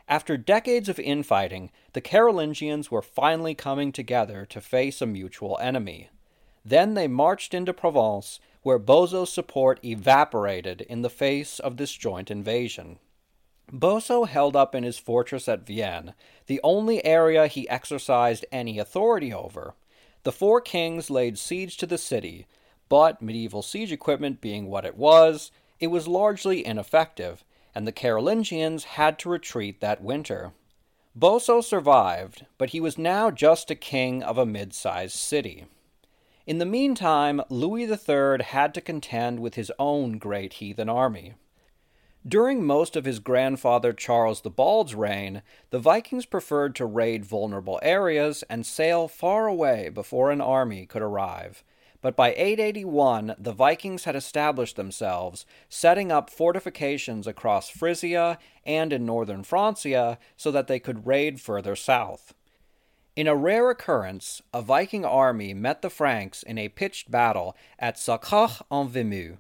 After 0.09 0.38
decades 0.38 0.88
of 0.88 0.99
infighting, 0.99 1.71
the 1.93 2.00
Carolingians 2.00 2.90
were 2.90 3.02
finally 3.02 3.55
coming 3.55 3.93
together 3.93 4.47
to 4.47 4.61
face 4.62 5.02
a 5.02 5.07
mutual 5.07 5.59
enemy. 5.61 6.09
Then 6.65 6.95
they 6.95 7.09
marched 7.09 7.55
into 7.55 7.73
Provence 7.73 8.41
where 8.62 8.79
Boso's 8.79 9.33
support 9.33 9.81
evaporated 9.85 10.83
in 10.83 11.03
the 11.03 11.11
face 11.11 11.59
of 11.59 11.77
this 11.77 11.93
joint 11.93 12.31
invasion. 12.31 12.99
Boso 13.73 14.27
held 14.27 14.57
up 14.57 14.75
in 14.75 14.83
his 14.83 14.99
fortress 14.99 15.49
at 15.49 15.67
Vienne, 15.67 16.15
the 16.47 16.61
only 16.62 17.05
area 17.05 17.47
he 17.47 17.69
exercised 17.69 18.45
any 18.50 18.79
authority 18.79 19.33
over. 19.33 19.75
The 20.23 20.33
four 20.33 20.61
kings 20.61 21.11
laid 21.11 21.38
siege 21.38 21.77
to 21.79 21.87
the 21.87 21.99
city, 21.99 22.47
but 22.88 23.23
medieval 23.23 23.62
siege 23.62 23.93
equipment 23.93 24.41
being 24.41 24.67
what 24.67 24.85
it 24.85 24.97
was, 24.97 25.50
it 25.81 25.88
was 25.88 26.09
largely 26.09 26.65
ineffective, 26.65 27.45
and 27.75 27.87
the 27.87 27.93
Carolingians 27.93 28.85
had 28.85 29.19
to 29.21 29.29
retreat 29.29 29.81
that 29.81 30.03
winter. 30.03 30.53
Boso 31.17 31.62
survived, 31.62 32.47
but 32.57 32.71
he 32.71 32.81
was 32.81 32.99
now 32.99 33.31
just 33.31 33.71
a 33.71 33.75
king 33.75 34.23
of 34.23 34.38
a 34.38 34.47
mid 34.47 34.73
sized 34.73 35.17
city. 35.17 35.67
In 36.49 36.57
the 36.57 36.64
meantime, 36.64 37.43
Louis 37.50 37.83
III 37.83 38.43
had 38.43 38.73
to 38.73 38.81
contend 38.81 39.40
with 39.40 39.57
his 39.57 39.71
own 39.78 40.17
great 40.17 40.55
heathen 40.55 40.88
army. 40.88 41.35
During 42.26 42.64
most 42.64 42.97
of 42.97 43.05
his 43.05 43.19
grandfather 43.19 43.93
Charles 43.93 44.40
the 44.40 44.49
Bald's 44.49 44.95
reign, 44.95 45.43
the 45.69 45.78
Vikings 45.78 46.25
preferred 46.25 46.75
to 46.76 46.87
raid 46.87 47.26
vulnerable 47.26 47.78
areas 47.83 48.45
and 48.49 48.64
sail 48.64 49.09
far 49.09 49.47
away 49.47 49.90
before 49.90 50.31
an 50.31 50.40
army 50.40 50.87
could 50.87 51.02
arrive. 51.02 51.62
But 52.00 52.17
by 52.17 52.31
881, 52.31 53.35
the 53.38 53.52
Vikings 53.52 54.05
had 54.05 54.17
established 54.17 54.76
themselves, 54.76 55.45
setting 55.69 56.11
up 56.11 56.31
fortifications 56.31 57.26
across 57.26 57.69
Frisia 57.69 58.38
and 58.64 58.90
in 58.90 59.05
northern 59.05 59.43
Francia 59.43 60.19
so 60.38 60.50
that 60.52 60.67
they 60.67 60.78
could 60.78 61.07
raid 61.07 61.43
further 61.43 61.76
south. 61.76 62.33
In 63.18 63.26
a 63.26 63.34
rare 63.34 63.68
occurrence, 63.68 64.42
a 64.54 64.62
Viking 64.62 65.04
army 65.04 65.52
met 65.52 65.82
the 65.82 65.90
Franks 65.90 66.44
in 66.44 66.56
a 66.56 66.68
pitched 66.68 67.10
battle 67.10 67.56
at 67.76 67.96
Saucourt 67.96 68.62
en 68.70 68.88
Vimeu. 68.88 69.38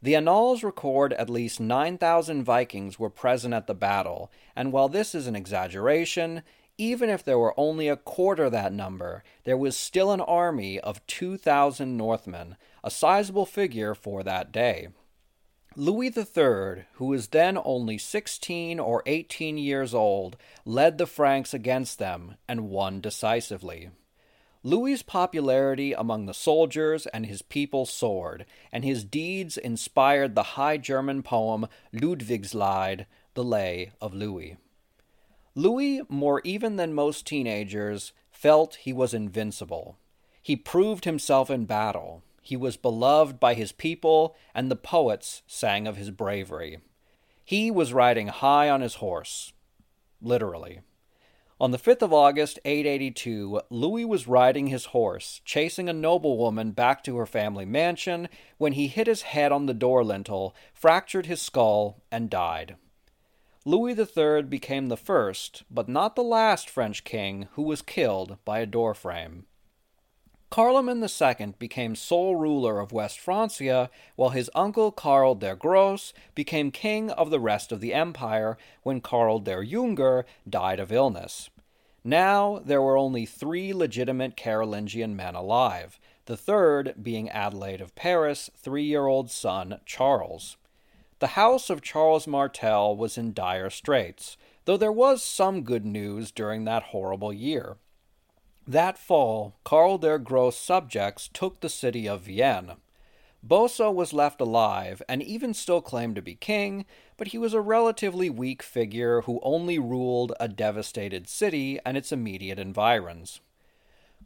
The 0.00 0.14
annals 0.14 0.62
record 0.62 1.12
at 1.14 1.28
least 1.28 1.58
9,000 1.58 2.44
Vikings 2.44 3.00
were 3.00 3.10
present 3.10 3.52
at 3.52 3.66
the 3.66 3.74
battle, 3.74 4.30
and 4.54 4.70
while 4.70 4.88
this 4.88 5.12
is 5.12 5.26
an 5.26 5.34
exaggeration, 5.34 6.44
even 6.78 7.10
if 7.10 7.24
there 7.24 7.36
were 7.36 7.58
only 7.58 7.88
a 7.88 7.96
quarter 7.96 8.48
that 8.48 8.72
number, 8.72 9.24
there 9.42 9.56
was 9.56 9.76
still 9.76 10.12
an 10.12 10.20
army 10.20 10.78
of 10.78 11.04
2,000 11.08 11.96
Northmen, 11.96 12.56
a 12.84 12.92
sizable 12.92 13.44
figure 13.44 13.92
for 13.92 14.22
that 14.22 14.52
day. 14.52 14.86
Louis 15.80 16.14
III, 16.14 16.84
who 16.96 17.06
was 17.06 17.28
then 17.28 17.58
only 17.64 17.96
16 17.96 18.78
or 18.78 19.02
18 19.06 19.56
years 19.56 19.94
old, 19.94 20.36
led 20.66 20.98
the 20.98 21.06
Franks 21.06 21.54
against 21.54 21.98
them 21.98 22.34
and 22.46 22.68
won 22.68 23.00
decisively. 23.00 23.88
Louis's 24.62 25.02
popularity 25.02 25.94
among 25.94 26.26
the 26.26 26.34
soldiers 26.34 27.06
and 27.06 27.24
his 27.24 27.40
people 27.40 27.86
soared, 27.86 28.44
and 28.70 28.84
his 28.84 29.04
deeds 29.04 29.56
inspired 29.56 30.34
the 30.34 30.52
High 30.52 30.76
German 30.76 31.22
poem 31.22 31.66
Ludwigslied, 31.94 33.06
the 33.32 33.42
Lay 33.42 33.92
of 34.02 34.12
Louis. 34.12 34.58
Louis, 35.54 36.02
more 36.10 36.42
even 36.44 36.76
than 36.76 36.92
most 36.92 37.26
teenagers, 37.26 38.12
felt 38.30 38.74
he 38.74 38.92
was 38.92 39.14
invincible. 39.14 39.96
He 40.42 40.56
proved 40.56 41.06
himself 41.06 41.48
in 41.48 41.64
battle. 41.64 42.22
He 42.40 42.56
was 42.56 42.76
beloved 42.76 43.38
by 43.38 43.54
his 43.54 43.72
people, 43.72 44.36
and 44.54 44.70
the 44.70 44.76
poets 44.76 45.42
sang 45.46 45.86
of 45.86 45.96
his 45.96 46.10
bravery. 46.10 46.78
He 47.44 47.70
was 47.70 47.92
riding 47.92 48.28
high 48.28 48.68
on 48.68 48.80
his 48.80 48.96
horse. 48.96 49.52
Literally. 50.22 50.80
On 51.60 51.72
the 51.72 51.78
5th 51.78 52.00
of 52.00 52.12
August, 52.12 52.58
882, 52.64 53.60
Louis 53.68 54.06
was 54.06 54.26
riding 54.26 54.68
his 54.68 54.86
horse, 54.86 55.42
chasing 55.44 55.90
a 55.90 55.92
noblewoman 55.92 56.70
back 56.70 57.04
to 57.04 57.18
her 57.18 57.26
family 57.26 57.66
mansion, 57.66 58.30
when 58.56 58.72
he 58.72 58.86
hit 58.86 59.06
his 59.06 59.22
head 59.22 59.52
on 59.52 59.66
the 59.66 59.74
door 59.74 60.02
lintel, 60.02 60.54
fractured 60.72 61.26
his 61.26 61.42
skull, 61.42 62.00
and 62.10 62.30
died. 62.30 62.76
Louis 63.66 63.92
III 63.92 64.44
became 64.44 64.88
the 64.88 64.96
first, 64.96 65.64
but 65.70 65.86
not 65.86 66.16
the 66.16 66.22
last 66.22 66.70
French 66.70 67.04
king 67.04 67.48
who 67.52 67.62
was 67.62 67.82
killed 67.82 68.38
by 68.46 68.60
a 68.60 68.66
doorframe. 68.66 69.44
Carloman 70.50 71.00
II 71.00 71.54
became 71.60 71.94
sole 71.94 72.34
ruler 72.34 72.80
of 72.80 72.90
West 72.90 73.20
Francia, 73.20 73.88
while 74.16 74.30
his 74.30 74.50
uncle 74.52 74.90
Karl 74.90 75.36
der 75.36 75.54
Grosse 75.54 76.12
became 76.34 76.72
king 76.72 77.08
of 77.12 77.30
the 77.30 77.38
rest 77.38 77.70
of 77.70 77.80
the 77.80 77.94
empire 77.94 78.58
when 78.82 79.00
Karl 79.00 79.38
der 79.38 79.64
Junger 79.64 80.24
died 80.48 80.80
of 80.80 80.90
illness. 80.90 81.50
Now 82.02 82.60
there 82.64 82.82
were 82.82 82.98
only 82.98 83.26
three 83.26 83.72
legitimate 83.72 84.36
Carolingian 84.36 85.14
men 85.14 85.36
alive, 85.36 86.00
the 86.24 86.36
third 86.36 86.94
being 87.00 87.30
Adelaide 87.30 87.80
of 87.80 87.94
Paris' 87.94 88.50
three 88.56 88.84
year 88.84 89.06
old 89.06 89.30
son 89.30 89.80
Charles. 89.86 90.56
The 91.20 91.28
house 91.28 91.70
of 91.70 91.80
Charles 91.80 92.26
Martel 92.26 92.96
was 92.96 93.16
in 93.16 93.34
dire 93.34 93.70
straits, 93.70 94.36
though 94.64 94.76
there 94.76 94.90
was 94.90 95.22
some 95.22 95.62
good 95.62 95.84
news 95.84 96.32
during 96.32 96.64
that 96.64 96.84
horrible 96.84 97.32
year. 97.32 97.76
That 98.70 98.98
fall, 98.98 99.56
Karl 99.64 99.98
der 99.98 100.18
Grosse 100.18 100.56
subjects 100.56 101.28
took 101.32 101.58
the 101.58 101.68
city 101.68 102.08
of 102.08 102.20
Vienne. 102.20 102.76
Boso 103.44 103.92
was 103.92 104.12
left 104.12 104.40
alive 104.40 105.02
and 105.08 105.20
even 105.24 105.54
still 105.54 105.80
claimed 105.80 106.14
to 106.14 106.22
be 106.22 106.36
king, 106.36 106.86
but 107.16 107.26
he 107.28 107.36
was 107.38 107.52
a 107.52 107.60
relatively 107.60 108.30
weak 108.30 108.62
figure 108.62 109.22
who 109.22 109.40
only 109.42 109.80
ruled 109.80 110.32
a 110.38 110.46
devastated 110.46 111.28
city 111.28 111.80
and 111.84 111.96
its 111.96 112.12
immediate 112.12 112.60
environs. 112.60 113.40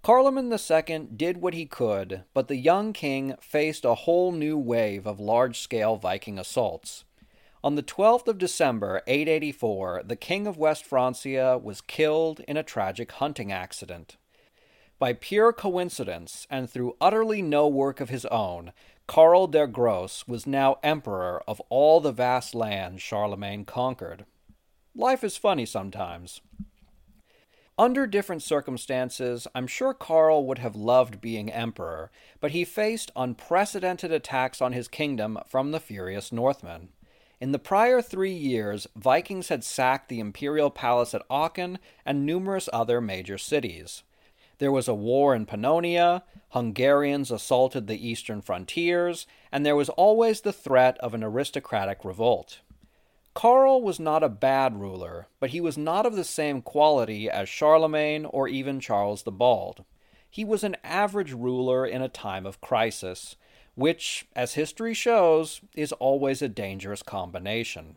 Carloman 0.02 0.52
II 0.52 1.08
did 1.16 1.38
what 1.38 1.54
he 1.54 1.64
could, 1.64 2.24
but 2.34 2.48
the 2.48 2.56
young 2.56 2.92
king 2.92 3.36
faced 3.40 3.86
a 3.86 3.94
whole 3.94 4.30
new 4.30 4.58
wave 4.58 5.06
of 5.06 5.18
large 5.18 5.58
scale 5.58 5.96
Viking 5.96 6.38
assaults. 6.38 7.04
On 7.62 7.76
the 7.76 7.82
12th 7.82 8.28
of 8.28 8.36
December, 8.36 9.00
884, 9.06 10.02
the 10.04 10.16
king 10.16 10.46
of 10.46 10.58
West 10.58 10.84
Francia 10.84 11.56
was 11.56 11.80
killed 11.80 12.40
in 12.40 12.58
a 12.58 12.62
tragic 12.62 13.10
hunting 13.12 13.50
accident. 13.50 14.18
By 15.04 15.12
pure 15.12 15.52
coincidence, 15.52 16.46
and 16.48 16.70
through 16.70 16.96
utterly 16.98 17.42
no 17.42 17.68
work 17.68 18.00
of 18.00 18.08
his 18.08 18.24
own, 18.24 18.72
Karl 19.06 19.46
der 19.46 19.66
Grosse 19.66 20.26
was 20.26 20.46
now 20.46 20.78
emperor 20.82 21.42
of 21.46 21.60
all 21.68 22.00
the 22.00 22.10
vast 22.10 22.54
lands 22.54 23.02
Charlemagne 23.02 23.66
conquered. 23.66 24.24
Life 24.94 25.22
is 25.22 25.36
funny 25.36 25.66
sometimes. 25.66 26.40
Under 27.76 28.06
different 28.06 28.42
circumstances, 28.42 29.46
I'm 29.54 29.66
sure 29.66 29.92
Karl 29.92 30.46
would 30.46 30.60
have 30.60 30.74
loved 30.74 31.20
being 31.20 31.52
emperor, 31.52 32.10
but 32.40 32.52
he 32.52 32.64
faced 32.64 33.12
unprecedented 33.14 34.10
attacks 34.10 34.62
on 34.62 34.72
his 34.72 34.88
kingdom 34.88 35.38
from 35.46 35.72
the 35.72 35.80
furious 35.80 36.32
Northmen. 36.32 36.88
In 37.42 37.52
the 37.52 37.58
prior 37.58 38.00
three 38.00 38.32
years, 38.32 38.86
Vikings 38.96 39.50
had 39.50 39.64
sacked 39.64 40.08
the 40.08 40.20
imperial 40.20 40.70
palace 40.70 41.12
at 41.12 41.26
Aachen 41.28 41.78
and 42.06 42.24
numerous 42.24 42.70
other 42.72 43.02
major 43.02 43.36
cities. 43.36 44.02
There 44.64 44.72
was 44.72 44.88
a 44.88 44.94
war 44.94 45.34
in 45.34 45.44
Pannonia, 45.44 46.22
Hungarians 46.52 47.30
assaulted 47.30 47.86
the 47.86 48.08
eastern 48.08 48.40
frontiers, 48.40 49.26
and 49.52 49.66
there 49.66 49.76
was 49.76 49.90
always 49.90 50.40
the 50.40 50.54
threat 50.54 50.96
of 51.00 51.12
an 51.12 51.22
aristocratic 51.22 52.02
revolt. 52.02 52.60
Karl 53.34 53.82
was 53.82 54.00
not 54.00 54.22
a 54.22 54.30
bad 54.30 54.80
ruler, 54.80 55.28
but 55.38 55.50
he 55.50 55.60
was 55.60 55.76
not 55.76 56.06
of 56.06 56.16
the 56.16 56.24
same 56.24 56.62
quality 56.62 57.28
as 57.28 57.46
Charlemagne 57.46 58.24
or 58.24 58.48
even 58.48 58.80
Charles 58.80 59.24
the 59.24 59.30
Bald. 59.30 59.84
He 60.30 60.46
was 60.46 60.64
an 60.64 60.78
average 60.82 61.34
ruler 61.34 61.84
in 61.84 62.00
a 62.00 62.08
time 62.08 62.46
of 62.46 62.62
crisis, 62.62 63.36
which, 63.74 64.24
as 64.34 64.54
history 64.54 64.94
shows, 64.94 65.60
is 65.76 65.92
always 65.92 66.40
a 66.40 66.48
dangerous 66.48 67.02
combination. 67.02 67.96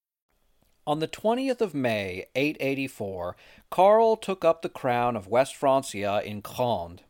On 0.87 0.97
the 0.97 1.07
20th 1.07 1.61
of 1.61 1.75
May, 1.75 2.25
884, 2.33 3.35
Karl 3.69 4.15
took 4.15 4.43
up 4.43 4.61
the 4.61 4.69
crown 4.69 5.15
of 5.15 5.27
West 5.27 5.55
Francia 5.55 6.23
in 6.25 6.41
Conde. 6.41 7.03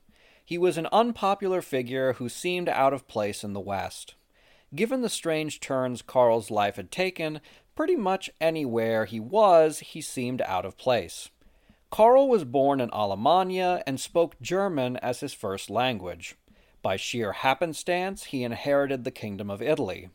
He 0.44 0.58
was 0.58 0.78
an 0.78 0.90
unpopular 0.92 1.62
figure 1.62 2.14
who 2.14 2.28
seemed 2.28 2.68
out 2.68 2.92
of 2.92 3.08
place 3.08 3.46
in 3.46 3.54
the 3.54 3.62
West. 3.62 4.16
Given 4.76 5.02
the 5.02 5.10
strange 5.10 5.62
turns 5.62 6.02
Karl's 6.02 6.52
life 6.52 6.76
had 6.76 6.92
taken, 6.92 7.40
pretty 7.74 7.96
much 7.96 8.30
anywhere 8.42 9.06
he 9.06 9.22
was, 9.22 9.80
he 9.80 10.02
seemed 10.02 10.42
out 10.42 10.66
of 10.66 10.78
place. 10.78 11.30
Karl 11.90 12.28
was 12.28 12.44
born 12.44 12.82
in 12.82 12.90
Alemannia 12.92 13.84
and 13.88 14.02
spoke 14.02 14.40
German 14.42 14.98
as 14.98 15.22
his 15.22 15.34
first 15.34 15.70
language. 15.70 16.36
By 16.82 16.98
sheer 16.98 17.32
happenstance, 17.32 18.26
he 18.26 18.44
inherited 18.44 19.06
the 19.06 19.12
Kingdom 19.12 19.50
of 19.50 19.62
Italy. 19.62 20.10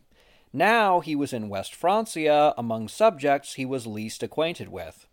Now 0.56 1.00
he 1.00 1.14
was 1.14 1.34
in 1.34 1.50
West 1.50 1.74
Francia 1.74 2.54
among 2.56 2.88
subjects 2.88 3.56
he 3.56 3.66
was 3.66 3.86
least 3.86 4.22
acquainted 4.22 4.70
with. 4.70 5.06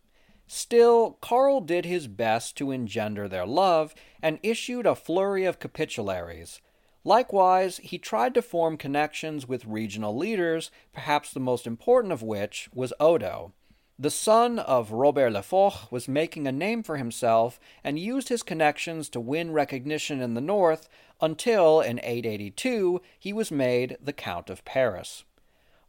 Still, 0.47 1.17
Karl 1.19 1.59
did 1.59 1.83
his 1.83 2.07
best 2.07 2.55
to 2.55 2.71
engender 2.71 3.27
their 3.27 3.45
love 3.45 3.93
and 4.21 4.39
issued 4.41 4.85
a 4.85 4.95
flurry 4.95 5.43
of 5.43 5.59
capitularies. 5.59 6.61
Likewise, 7.03 7.75
he 7.83 7.97
tried 7.97 8.33
to 8.35 8.41
form 8.41 8.77
connections 8.77 9.45
with 9.45 9.65
regional 9.65 10.15
leaders, 10.15 10.71
perhaps 10.93 11.33
the 11.33 11.41
most 11.41 11.67
important 11.67 12.13
of 12.13 12.23
which 12.23 12.69
was 12.73 12.93
Odo. 12.97 13.51
The 13.99 14.11
son 14.11 14.59
of 14.59 14.93
Robert 14.93 15.31
le 15.31 15.43
Fort 15.43 15.91
was 15.91 16.07
making 16.07 16.47
a 16.47 16.53
name 16.53 16.83
for 16.83 16.95
himself 16.95 17.59
and 17.83 17.99
used 17.99 18.29
his 18.29 18.43
connections 18.43 19.09
to 19.09 19.19
win 19.19 19.51
recognition 19.51 20.21
in 20.21 20.35
the 20.35 20.39
north 20.39 20.87
until, 21.19 21.81
in 21.81 21.99
882, 21.99 23.01
he 23.19 23.33
was 23.33 23.51
made 23.51 23.97
the 24.01 24.13
Count 24.13 24.49
of 24.49 24.63
Paris. 24.63 25.25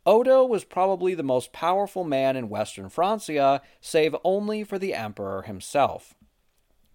Odo 0.06 0.44
was 0.44 0.64
probably 0.64 1.14
the 1.14 1.22
most 1.22 1.52
powerful 1.52 2.04
man 2.04 2.36
in 2.36 2.48
western 2.48 2.88
Francia, 2.88 3.62
save 3.80 4.14
only 4.22 4.62
for 4.62 4.78
the 4.78 4.94
emperor 4.94 5.42
himself. 5.42 6.14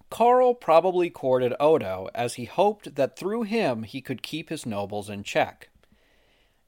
Karl 0.10 0.54
probably 0.54 1.10
courted 1.10 1.54
Odo, 1.60 2.10
as 2.14 2.36
he 2.36 2.46
hoped 2.46 2.96
that 2.96 3.16
through 3.16 3.44
him 3.44 3.84
he 3.84 4.02
could 4.02 4.22
keep 4.22 4.50
his 4.50 4.66
nobles 4.66 5.10
in 5.10 5.24
check. 5.24 5.70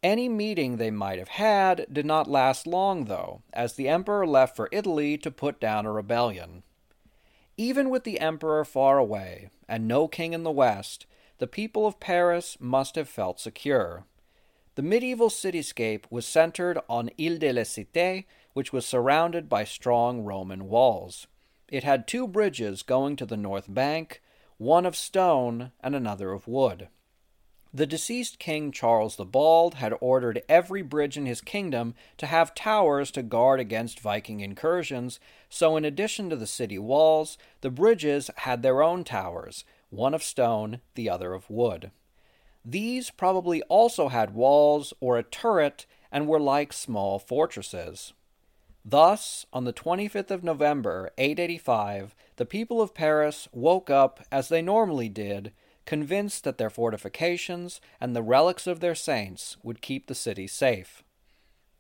Any 0.04 0.30
meeting 0.30 0.78
they 0.78 0.90
might 0.90 1.20
have 1.20 1.28
had 1.28 1.86
did 1.92 2.06
not 2.06 2.30
last 2.30 2.66
long, 2.66 3.06
though, 3.06 3.42
as 3.54 3.74
the 3.74 3.88
emperor 3.88 4.26
left 4.26 4.56
for 4.56 4.70
Italy 4.72 5.18
to 5.20 5.30
put 5.30 5.60
down 5.60 5.86
a 5.86 5.92
rebellion. 5.92 6.64
Even 7.56 7.92
with 7.92 8.04
the 8.04 8.20
emperor 8.20 8.66
far 8.66 8.98
away 8.98 9.50
and 9.68 9.88
no 9.88 10.08
king 10.08 10.34
in 10.34 10.42
the 10.42 10.50
west, 10.50 11.06
the 11.38 11.46
people 11.46 11.86
of 11.86 12.00
Paris 12.00 12.58
must 12.60 12.96
have 12.96 13.10
felt 13.10 13.40
secure. 13.40 14.06
The 14.76 14.82
medieval 14.82 15.30
cityscape 15.30 16.06
was 16.10 16.26
centered 16.26 16.80
on 16.88 17.10
Ile 17.20 17.38
de 17.38 17.52
la 17.52 17.64
Cité, 17.64 18.26
which 18.54 18.72
was 18.72 18.86
surrounded 18.86 19.50
by 19.50 19.66
strong 19.66 20.22
Roman 20.22 20.70
walls. 20.70 21.28
It 21.68 21.84
had 21.84 22.08
two 22.08 22.26
bridges 22.26 22.82
going 22.82 23.18
to 23.18 23.26
the 23.26 23.36
north 23.36 23.74
bank, 23.74 24.22
one 24.58 24.86
of 24.86 24.96
stone 24.96 25.74
and 25.82 25.94
another 25.94 26.32
of 26.32 26.48
wood. 26.48 26.88
The 27.74 27.86
deceased 27.86 28.40
king 28.40 28.72
Charles 28.72 29.18
the 29.18 29.26
Bald 29.26 29.76
had 29.76 29.94
ordered 30.00 30.44
every 30.48 30.82
bridge 30.82 31.18
in 31.18 31.26
his 31.26 31.42
kingdom 31.42 31.94
to 32.18 32.26
have 32.26 32.56
towers 32.56 33.12
to 33.12 33.24
guard 33.24 33.60
against 33.60 34.00
Viking 34.00 34.40
incursions, 34.40 35.20
so 35.50 35.76
in 35.76 35.84
addition 35.84 36.30
to 36.30 36.36
the 36.38 36.48
city 36.48 36.78
walls, 36.78 37.38
the 37.60 37.70
bridges 37.70 38.30
had 38.38 38.62
their 38.62 38.82
own 38.82 39.04
towers, 39.04 39.66
one 39.90 40.14
of 40.14 40.24
stone, 40.24 40.80
the 40.96 41.10
other 41.10 41.34
of 41.34 41.50
wood. 41.50 41.92
These 42.64 43.10
probably 43.10 43.62
also 43.64 44.10
had 44.10 44.36
walls 44.36 44.94
or 45.00 45.18
a 45.18 45.24
turret 45.24 45.86
and 46.12 46.28
were 46.28 46.40
like 46.40 46.74
small 46.74 47.18
fortresses. 47.18 48.14
Thus, 48.84 49.46
on 49.54 49.66
the 49.66 49.74
25th 49.74 50.32
of 50.32 50.44
November, 50.44 51.12
885, 51.18 52.16
the 52.38 52.46
people 52.46 52.82
of 52.82 52.96
Paris 52.96 53.48
woke 53.52 53.90
up 53.90 54.26
as 54.32 54.50
they 54.50 54.62
normally 54.62 55.10
did 55.10 55.54
convinced 55.86 56.44
that 56.44 56.58
their 56.58 56.70
fortifications 56.70 57.82
and 58.00 58.16
the 58.16 58.24
relics 58.24 58.68
of 58.68 58.80
their 58.80 58.96
saints 58.96 59.58
would 59.64 59.82
keep 59.82 60.08
the 60.08 60.16
city 60.16 60.48
safe. 60.48 61.04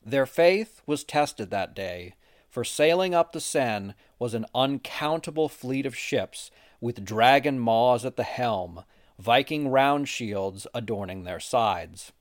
Their 0.03 0.25
faith 0.25 0.81
was 0.85 1.03
tested 1.03 1.51
that 1.51 1.75
day, 1.75 2.15
for 2.49 2.63
sailing 2.63 3.15
up 3.15 3.31
the 3.31 3.39
Seine 3.39 3.93
was 4.19 4.33
an 4.33 4.45
uncountable 4.53 5.47
fleet 5.47 5.85
of 5.85 5.95
ships 5.95 6.51
with 6.79 7.05
dragon 7.05 7.59
maws 7.59 8.03
at 8.03 8.15
the 8.15 8.23
helm, 8.23 8.83
Viking 9.21 9.67
round 9.67 10.09
shields 10.09 10.65
adorning 10.73 11.25
their 11.25 11.39
sides. 11.39 12.11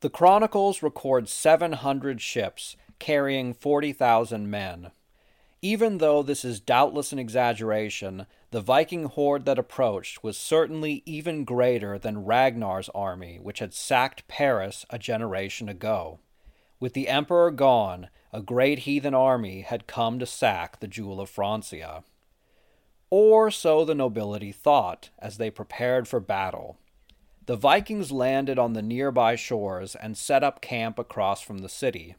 The 0.00 0.10
chronicles 0.10 0.82
record 0.82 1.28
700 1.28 2.20
ships 2.20 2.76
carrying 2.98 3.54
40,000 3.54 4.50
men. 4.50 4.90
Even 5.62 5.98
though 5.98 6.24
this 6.24 6.44
is 6.44 6.58
doubtless 6.58 7.12
an 7.12 7.20
exaggeration, 7.20 8.26
the 8.50 8.60
Viking 8.60 9.04
horde 9.04 9.44
that 9.44 9.60
approached 9.60 10.24
was 10.24 10.36
certainly 10.36 11.04
even 11.06 11.44
greater 11.44 12.00
than 12.00 12.24
Ragnar's 12.24 12.88
army, 12.96 13.38
which 13.40 13.60
had 13.60 13.72
sacked 13.72 14.26
Paris 14.26 14.84
a 14.90 14.98
generation 14.98 15.68
ago. 15.68 16.18
With 16.80 16.94
the 16.94 17.06
emperor 17.06 17.52
gone, 17.52 18.08
a 18.32 18.42
great 18.42 18.80
heathen 18.80 19.14
army 19.14 19.60
had 19.60 19.86
come 19.86 20.18
to 20.18 20.26
sack 20.26 20.80
the 20.80 20.88
jewel 20.88 21.20
of 21.20 21.30
Francia. 21.30 22.02
Or 23.10 23.50
so 23.50 23.84
the 23.84 23.94
nobility 23.94 24.52
thought 24.52 25.10
as 25.18 25.38
they 25.38 25.50
prepared 25.50 26.06
for 26.06 26.20
battle. 26.20 26.78
The 27.46 27.56
Vikings 27.56 28.12
landed 28.12 28.58
on 28.58 28.74
the 28.74 28.82
nearby 28.82 29.34
shores 29.34 29.94
and 29.94 30.18
set 30.18 30.44
up 30.44 30.60
camp 30.60 30.98
across 30.98 31.40
from 31.40 31.58
the 31.58 31.68
city. 31.68 32.14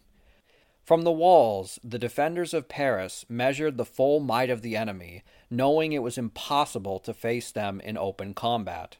From 0.83 1.03
the 1.03 1.11
walls, 1.11 1.77
the 1.83 1.99
defenders 1.99 2.51
of 2.51 2.67
Paris 2.67 3.23
measured 3.29 3.77
the 3.77 3.85
full 3.85 4.19
might 4.19 4.49
of 4.49 4.63
the 4.63 4.75
enemy, 4.75 5.21
knowing 5.47 5.91
it 5.91 6.01
was 6.01 6.17
impossible 6.17 6.97
to 7.01 7.13
face 7.13 7.51
them 7.51 7.79
in 7.81 7.95
open 7.95 8.33
combat. 8.33 8.97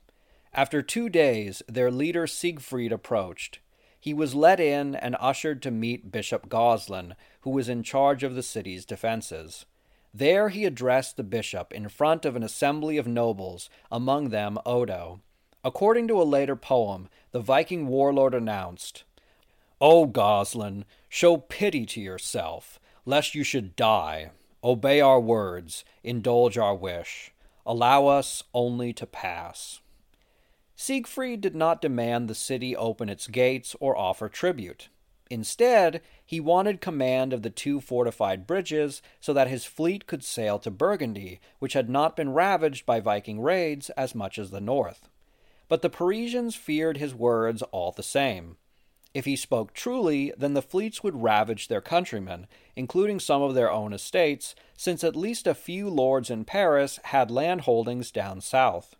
After 0.53 0.83
two 0.83 1.09
days, 1.09 1.63
their 1.67 1.89
leader 1.89 2.27
Siegfried 2.27 2.91
approached. 2.91 3.57
He 3.99 4.13
was 4.13 4.35
let 4.35 4.59
in 4.59 4.93
and 4.93 5.17
ushered 5.19 5.63
to 5.63 5.71
meet 5.71 6.11
Bishop 6.11 6.47
Goslin, 6.47 7.15
who 7.41 7.49
was 7.49 7.67
in 7.67 7.81
charge 7.81 8.23
of 8.23 8.35
the 8.35 8.43
city's 8.43 8.85
defenses. 8.85 9.65
There 10.13 10.49
he 10.49 10.65
addressed 10.65 11.17
the 11.17 11.23
bishop 11.23 11.71
in 11.71 11.87
front 11.89 12.25
of 12.25 12.35
an 12.35 12.43
assembly 12.43 12.97
of 12.97 13.07
nobles, 13.07 13.69
among 13.91 14.29
them 14.29 14.57
Odo. 14.65 15.21
According 15.63 16.07
to 16.07 16.21
a 16.21 16.23
later 16.23 16.55
poem, 16.55 17.09
the 17.31 17.39
Viking 17.39 17.87
warlord 17.87 18.33
announced, 18.33 19.03
O 19.81 20.05
Goslin, 20.05 20.85
show 21.07 21.37
pity 21.37 21.85
to 21.85 22.01
yourself, 22.01 22.79
lest 23.05 23.35
you 23.35 23.43
should 23.43 23.75
die. 23.75 24.31
Obey 24.63 24.99
our 24.99 25.19
words, 25.19 25.85
indulge 26.03 26.57
our 26.57 26.75
wish. 26.75 27.31
Allow 27.65 28.07
us 28.07 28.43
only 28.53 28.91
to 28.93 29.05
pass. 29.05 29.79
Siegfried 30.75 31.41
did 31.41 31.55
not 31.55 31.81
demand 31.81 32.27
the 32.27 32.35
city 32.35 32.75
open 32.75 33.09
its 33.09 33.27
gates 33.27 33.75
or 33.79 33.97
offer 33.97 34.27
tribute. 34.27 34.89
Instead, 35.29 36.01
he 36.25 36.39
wanted 36.39 36.81
command 36.81 37.33
of 37.33 37.43
the 37.43 37.49
two 37.49 37.79
fortified 37.79 38.47
bridges 38.47 39.01
so 39.19 39.31
that 39.31 39.47
his 39.47 39.65
fleet 39.65 40.07
could 40.07 40.23
sail 40.23 40.57
to 40.57 40.71
Burgundy, 40.71 41.39
which 41.59 41.73
had 41.73 41.89
not 41.89 42.15
been 42.15 42.33
ravaged 42.33 42.85
by 42.85 42.99
Viking 42.99 43.39
raids 43.39 43.89
as 43.91 44.15
much 44.15 44.39
as 44.39 44.49
the 44.49 44.61
north. 44.61 45.07
But 45.67 45.83
the 45.83 45.89
Parisians 45.89 46.55
feared 46.55 46.97
his 46.97 47.13
words 47.13 47.61
all 47.71 47.91
the 47.91 48.01
same. 48.01 48.57
If 49.13 49.25
he 49.25 49.35
spoke 49.35 49.73
truly, 49.73 50.33
then 50.37 50.53
the 50.53 50.61
fleets 50.61 51.03
would 51.03 51.21
ravage 51.21 51.67
their 51.67 51.81
countrymen, 51.81 52.47
including 52.75 53.19
some 53.19 53.41
of 53.41 53.55
their 53.55 53.71
own 53.71 53.93
estates, 53.93 54.55
since 54.77 55.03
at 55.03 55.15
least 55.15 55.47
a 55.47 55.55
few 55.55 55.89
lords 55.89 56.29
in 56.29 56.45
Paris 56.45 56.99
had 57.05 57.31
land 57.31 57.61
holdings 57.61 58.11
down 58.11 58.41
south. 58.41 58.95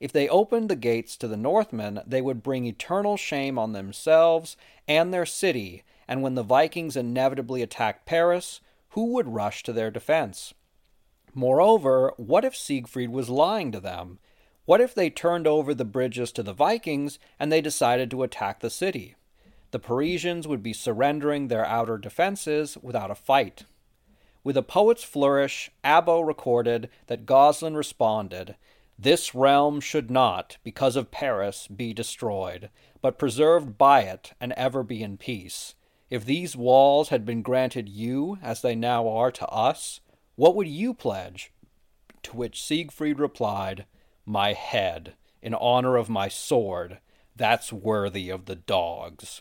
If 0.00 0.12
they 0.12 0.28
opened 0.28 0.68
the 0.68 0.76
gates 0.76 1.16
to 1.18 1.28
the 1.28 1.36
Northmen, 1.36 2.00
they 2.06 2.22
would 2.22 2.42
bring 2.42 2.64
eternal 2.64 3.16
shame 3.16 3.58
on 3.58 3.72
themselves 3.72 4.56
and 4.88 5.12
their 5.12 5.26
city, 5.26 5.84
and 6.08 6.22
when 6.22 6.34
the 6.34 6.42
Vikings 6.42 6.96
inevitably 6.96 7.62
attacked 7.62 8.06
Paris, 8.06 8.60
who 8.90 9.12
would 9.12 9.28
rush 9.28 9.62
to 9.64 9.72
their 9.72 9.90
defense? 9.90 10.54
Moreover, 11.34 12.12
what 12.16 12.44
if 12.44 12.56
Siegfried 12.56 13.10
was 13.10 13.28
lying 13.28 13.70
to 13.72 13.80
them? 13.80 14.18
What 14.64 14.80
if 14.80 14.94
they 14.94 15.10
turned 15.10 15.46
over 15.46 15.74
the 15.74 15.84
bridges 15.84 16.32
to 16.32 16.42
the 16.42 16.52
Vikings 16.52 17.18
and 17.38 17.52
they 17.52 17.60
decided 17.60 18.10
to 18.10 18.22
attack 18.22 18.60
the 18.60 18.70
city? 18.70 19.14
the 19.70 19.78
Parisians 19.78 20.48
would 20.48 20.62
be 20.62 20.72
surrendering 20.72 21.48
their 21.48 21.64
outer 21.64 21.96
defenses 21.98 22.76
without 22.82 23.10
a 23.10 23.14
fight. 23.14 23.64
With 24.42 24.56
a 24.56 24.62
poet's 24.62 25.04
flourish, 25.04 25.70
Abbo 25.84 26.26
recorded 26.26 26.88
that 27.06 27.26
Goslin 27.26 27.76
responded, 27.76 28.56
This 29.02 29.34
realm 29.34 29.80
should 29.80 30.10
not, 30.10 30.58
because 30.62 30.94
of 30.94 31.10
Paris, 31.10 31.66
be 31.68 31.94
destroyed, 31.94 32.68
but 33.00 33.18
preserved 33.18 33.78
by 33.78 34.02
it 34.02 34.34
and 34.38 34.52
ever 34.58 34.82
be 34.82 35.02
in 35.02 35.16
peace. 35.16 35.74
If 36.10 36.26
these 36.26 36.54
walls 36.54 37.08
had 37.08 37.24
been 37.24 37.40
granted 37.40 37.88
you, 37.88 38.36
as 38.42 38.60
they 38.60 38.74
now 38.74 39.08
are 39.08 39.30
to 39.30 39.48
us, 39.48 40.00
what 40.34 40.54
would 40.54 40.68
you 40.68 40.92
pledge? 40.92 41.50
To 42.24 42.36
which 42.36 42.62
Siegfried 42.62 43.18
replied, 43.18 43.86
My 44.26 44.52
head, 44.52 45.14
in 45.40 45.54
honor 45.54 45.96
of 45.96 46.10
my 46.10 46.28
sword, 46.28 46.98
that's 47.34 47.72
worthy 47.72 48.28
of 48.28 48.44
the 48.44 48.56
dogs. 48.56 49.40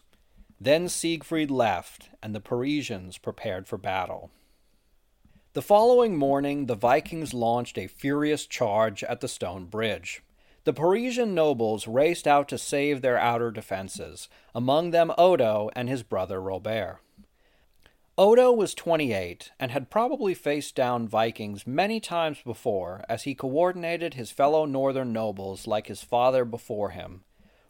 Then 0.58 0.88
Siegfried 0.88 1.52
left, 1.52 2.12
and 2.24 2.34
the 2.34 2.40
Parisians 2.40 3.18
prepared 3.18 3.68
for 3.68 3.78
battle. 3.78 4.32
The 5.60 5.66
following 5.66 6.16
morning, 6.16 6.68
the 6.68 6.76
Vikings 6.76 7.34
launched 7.34 7.78
a 7.78 7.88
furious 7.88 8.46
charge 8.46 9.04
at 9.04 9.20
the 9.20 9.28
stone 9.28 9.66
bridge. 9.66 10.24
The 10.64 10.72
Parisian 10.72 11.36
nobles 11.36 11.86
raced 11.86 12.26
out 12.26 12.48
to 12.48 12.58
save 12.58 13.02
their 13.02 13.18
outer 13.18 13.52
defenses, 13.52 14.30
among 14.56 14.92
them 14.92 15.12
Odo 15.18 15.70
and 15.76 15.90
his 15.90 16.02
brother 16.02 16.42
Robert. 16.42 17.02
Odo 18.18 18.54
was 18.54 18.74
28 18.74 19.52
and 19.60 19.72
had 19.72 19.90
probably 19.90 20.34
faced 20.34 20.76
down 20.76 21.10
Vikings 21.10 21.68
many 21.68 22.00
times 22.00 22.38
before 22.46 23.04
as 23.10 23.24
he 23.24 23.36
coordinated 23.36 24.14
his 24.14 24.32
fellow 24.32 24.64
northern 24.64 25.12
nobles 25.12 25.68
like 25.68 25.88
his 25.88 26.02
father 26.02 26.46
before 26.46 26.92
him. 26.92 27.26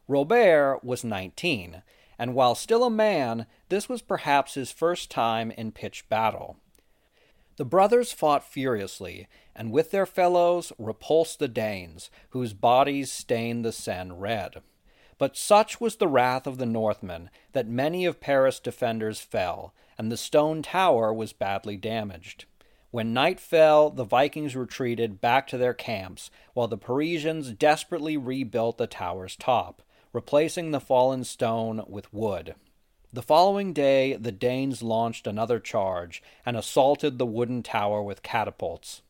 Robert 0.07 0.81
was 0.83 1.03
19 1.03 1.81
and 2.19 2.35
while 2.35 2.53
still 2.53 2.83
a 2.83 2.91
man, 2.91 3.47
this 3.69 3.89
was 3.89 4.03
perhaps 4.03 4.53
his 4.53 4.71
first 4.71 5.09
time 5.09 5.49
in 5.49 5.71
pitched 5.71 6.07
battle. 6.07 6.57
The 7.59 7.65
brothers 7.65 8.13
fought 8.13 8.45
furiously, 8.45 9.27
and 9.53 9.69
with 9.73 9.91
their 9.91 10.05
fellows 10.05 10.71
repulsed 10.77 11.39
the 11.39 11.49
Danes, 11.49 12.09
whose 12.29 12.53
bodies 12.53 13.11
stained 13.11 13.65
the 13.65 13.73
Seine 13.73 14.13
red. 14.13 14.61
But 15.17 15.35
such 15.35 15.81
was 15.81 15.97
the 15.97 16.07
wrath 16.07 16.47
of 16.47 16.57
the 16.57 16.65
Northmen 16.65 17.29
that 17.51 17.67
many 17.67 18.05
of 18.05 18.21
Paris' 18.21 18.61
defenders 18.61 19.19
fell, 19.19 19.73
and 19.97 20.09
the 20.09 20.15
stone 20.15 20.61
tower 20.61 21.13
was 21.13 21.33
badly 21.33 21.75
damaged. 21.75 22.45
When 22.91 23.13
night 23.13 23.41
fell, 23.41 23.89
the 23.89 24.05
Vikings 24.05 24.55
retreated 24.55 25.19
back 25.19 25.45
to 25.47 25.57
their 25.57 25.73
camps, 25.73 26.31
while 26.53 26.69
the 26.69 26.77
Parisians 26.77 27.51
desperately 27.51 28.15
rebuilt 28.15 28.77
the 28.77 28.87
tower's 28.87 29.35
top 29.35 29.81
replacing 30.13 30.71
the 30.71 30.79
fallen 30.79 31.23
stone 31.23 31.83
with 31.87 32.11
wood. 32.13 32.55
The 33.11 33.23
following 33.23 33.73
day, 33.73 34.13
the 34.13 34.31
Danes 34.31 34.83
launched 34.83 35.25
another 35.25 35.59
charge 35.59 36.21
and 36.45 36.55
assaulted 36.55 37.17
the 37.17 37.25
wooden 37.25 37.63
tower 37.63 38.03
with 38.03 38.21
catapults. 38.21 39.01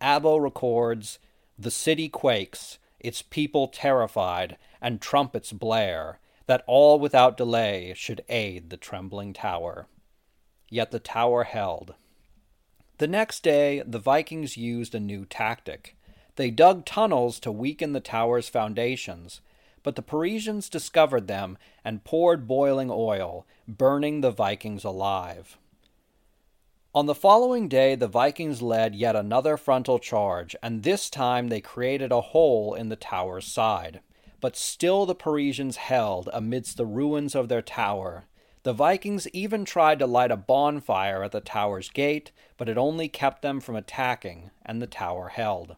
Abbo 0.00 0.42
records 0.42 1.18
The 1.58 1.70
city 1.70 2.08
quakes, 2.08 2.78
its 2.98 3.20
people 3.20 3.68
terrified, 3.68 4.56
and 4.80 5.02
trumpets 5.02 5.52
blare, 5.52 6.18
that 6.46 6.64
all 6.66 6.98
without 6.98 7.36
delay 7.36 7.92
should 7.94 8.24
aid 8.30 8.70
the 8.70 8.78
trembling 8.78 9.34
tower. 9.34 9.86
Yet 10.70 10.90
the 10.90 10.98
tower 10.98 11.44
held. 11.44 11.94
The 12.96 13.06
next 13.06 13.42
day, 13.42 13.82
the 13.84 13.98
Vikings 13.98 14.56
used 14.56 14.94
a 14.94 15.00
new 15.00 15.26
tactic. 15.26 15.94
They 16.36 16.50
dug 16.50 16.86
tunnels 16.86 17.38
to 17.40 17.52
weaken 17.52 17.92
the 17.92 18.00
tower's 18.00 18.48
foundations, 18.48 19.42
but 19.82 19.96
the 19.96 20.02
Parisians 20.02 20.68
discovered 20.68 21.26
them 21.26 21.58
and 21.84 22.04
poured 22.04 22.46
boiling 22.46 22.90
oil, 22.90 23.46
burning 23.66 24.20
the 24.20 24.30
Vikings 24.30 24.84
alive. 24.84 25.58
On 26.94 27.06
the 27.06 27.14
following 27.14 27.68
day, 27.68 27.94
the 27.94 28.06
Vikings 28.06 28.60
led 28.60 28.94
yet 28.94 29.16
another 29.16 29.56
frontal 29.56 29.98
charge, 29.98 30.54
and 30.62 30.82
this 30.82 31.08
time 31.08 31.48
they 31.48 31.60
created 31.60 32.12
a 32.12 32.20
hole 32.20 32.74
in 32.74 32.90
the 32.90 32.96
tower's 32.96 33.46
side. 33.46 34.00
But 34.42 34.56
still 34.56 35.06
the 35.06 35.14
Parisians 35.14 35.76
held 35.76 36.28
amidst 36.34 36.76
the 36.76 36.84
ruins 36.84 37.34
of 37.34 37.48
their 37.48 37.62
tower. 37.62 38.26
The 38.64 38.74
Vikings 38.74 39.26
even 39.28 39.64
tried 39.64 40.00
to 40.00 40.06
light 40.06 40.30
a 40.30 40.36
bonfire 40.36 41.24
at 41.24 41.32
the 41.32 41.40
tower's 41.40 41.88
gate, 41.88 42.30
but 42.58 42.68
it 42.68 42.76
only 42.76 43.08
kept 43.08 43.40
them 43.40 43.60
from 43.60 43.74
attacking, 43.74 44.50
and 44.64 44.82
the 44.82 44.86
tower 44.86 45.28
held. 45.28 45.76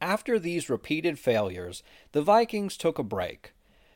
After 0.00 0.38
these 0.38 0.70
repeated 0.70 1.18
failures, 1.18 1.82
the 2.12 2.22
Vikings 2.22 2.76
took 2.76 2.98
a 2.98 3.02
break. 3.02 3.52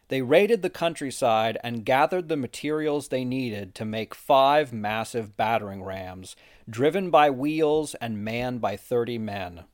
They 0.09 0.21
raided 0.21 0.61
the 0.61 0.69
countryside 0.69 1.57
and 1.65 1.85
gathered 1.85 2.29
the 2.29 2.37
materials 2.37 3.09
they 3.09 3.25
needed 3.25 3.75
to 3.77 3.87
make 3.87 4.15
five 4.15 4.71
massive 4.71 5.35
battering 5.37 5.83
rams, 5.83 6.37
driven 6.69 7.11
by 7.11 7.31
wheels 7.31 7.95
and 7.97 8.23
manned 8.23 8.61
by 8.61 8.77
30 8.77 9.17
men. 9.17 9.65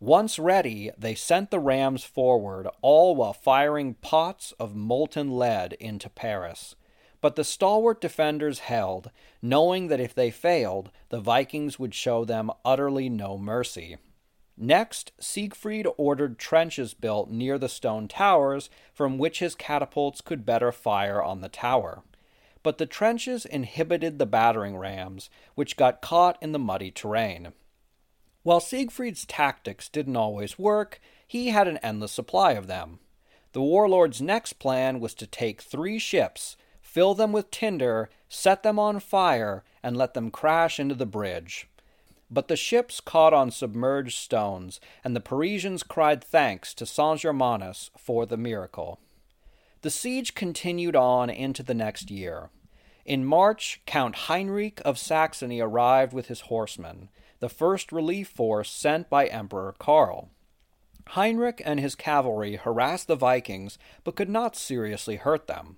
Once 0.00 0.38
ready, 0.38 0.90
they 0.96 1.14
sent 1.14 1.50
the 1.50 1.60
rams 1.60 2.02
forward, 2.02 2.66
all 2.80 3.14
while 3.14 3.34
firing 3.34 3.94
pots 3.94 4.52
of 4.58 4.74
molten 4.74 5.36
lead 5.36 5.74
into 5.74 6.08
Paris. 6.08 6.74
But 7.20 7.36
the 7.36 7.44
stalwart 7.44 8.00
defenders 8.00 8.60
held, 8.60 9.10
knowing 9.42 9.88
that 9.88 10.00
if 10.00 10.14
they 10.14 10.30
failed, 10.30 10.90
the 11.10 11.20
Vikings 11.20 11.78
would 11.78 11.94
show 11.94 12.24
them 12.24 12.50
utterly 12.64 13.08
no 13.08 13.36
mercy. 13.38 13.98
Next, 14.56 15.12
Siegfried 15.18 15.86
ordered 15.96 16.38
trenches 16.38 16.94
built 16.94 17.28
near 17.28 17.58
the 17.58 17.68
stone 17.68 18.06
towers 18.06 18.70
from 18.92 19.18
which 19.18 19.40
his 19.40 19.54
catapults 19.54 20.20
could 20.20 20.46
better 20.46 20.70
fire 20.70 21.22
on 21.22 21.40
the 21.40 21.48
tower. 21.48 22.02
But 22.62 22.78
the 22.78 22.86
trenches 22.86 23.44
inhibited 23.44 24.18
the 24.18 24.26
battering 24.26 24.76
rams, 24.76 25.28
which 25.54 25.76
got 25.76 26.00
caught 26.00 26.38
in 26.40 26.52
the 26.52 26.58
muddy 26.58 26.90
terrain. 26.90 27.52
While 28.42 28.60
Siegfried's 28.60 29.26
tactics 29.26 29.88
didn't 29.88 30.16
always 30.16 30.58
work, 30.58 31.00
he 31.26 31.48
had 31.48 31.66
an 31.66 31.78
endless 31.78 32.12
supply 32.12 32.52
of 32.52 32.66
them. 32.66 33.00
The 33.52 33.62
warlord's 33.62 34.20
next 34.20 34.54
plan 34.54 35.00
was 35.00 35.14
to 35.14 35.26
take 35.26 35.62
three 35.62 35.98
ships, 35.98 36.56
fill 36.80 37.14
them 37.14 37.32
with 37.32 37.50
tinder, 37.50 38.10
set 38.28 38.62
them 38.62 38.78
on 38.78 39.00
fire, 39.00 39.64
and 39.82 39.96
let 39.96 40.14
them 40.14 40.30
crash 40.30 40.78
into 40.78 40.94
the 40.94 41.06
bridge. 41.06 41.68
But 42.34 42.48
the 42.48 42.56
ships 42.56 43.00
caught 43.00 43.32
on 43.32 43.52
submerged 43.52 44.18
stones, 44.18 44.80
and 45.04 45.14
the 45.14 45.20
Parisians 45.20 45.84
cried 45.84 46.22
thanks 46.22 46.74
to 46.74 46.84
Saint 46.84 47.20
Germanus 47.20 47.92
for 47.96 48.26
the 48.26 48.36
miracle. 48.36 48.98
The 49.82 49.90
siege 49.90 50.34
continued 50.34 50.96
on 50.96 51.30
into 51.30 51.62
the 51.62 51.74
next 51.74 52.10
year. 52.10 52.50
In 53.04 53.24
March, 53.24 53.82
Count 53.86 54.16
Heinrich 54.26 54.82
of 54.84 54.98
Saxony 54.98 55.60
arrived 55.60 56.12
with 56.12 56.26
his 56.26 56.40
horsemen, 56.40 57.08
the 57.38 57.48
first 57.48 57.92
relief 57.92 58.30
force 58.30 58.68
sent 58.68 59.08
by 59.08 59.26
Emperor 59.26 59.72
Karl. 59.78 60.30
Heinrich 61.10 61.62
and 61.64 61.78
his 61.78 61.94
cavalry 61.94 62.56
harassed 62.56 63.06
the 63.06 63.14
Vikings, 63.14 63.78
but 64.02 64.16
could 64.16 64.30
not 64.30 64.56
seriously 64.56 65.16
hurt 65.16 65.46
them. 65.46 65.76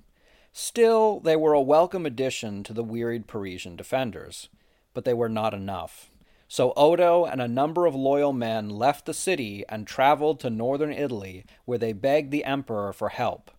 Still, 0.54 1.20
they 1.20 1.36
were 1.36 1.52
a 1.52 1.60
welcome 1.60 2.06
addition 2.06 2.62
to 2.62 2.72
the 2.72 2.84
wearied 2.84 3.26
Parisian 3.26 3.76
defenders. 3.76 4.48
But 4.94 5.04
they 5.04 5.12
were 5.12 5.28
not 5.28 5.52
enough. 5.52 6.10
So 6.48 6.72
Odo 6.76 7.24
and 7.24 7.40
a 7.40 7.48
number 7.48 7.86
of 7.86 7.94
loyal 7.94 8.32
men 8.32 8.68
left 8.68 9.06
the 9.06 9.14
city 9.14 9.64
and 9.68 9.86
traveled 9.86 10.38
to 10.40 10.50
northern 10.50 10.92
Italy, 10.92 11.44
where 11.64 11.78
they 11.78 11.92
begged 11.92 12.30
the 12.30 12.44
emperor 12.44 12.92
for 12.92 13.08
help. 13.08 13.50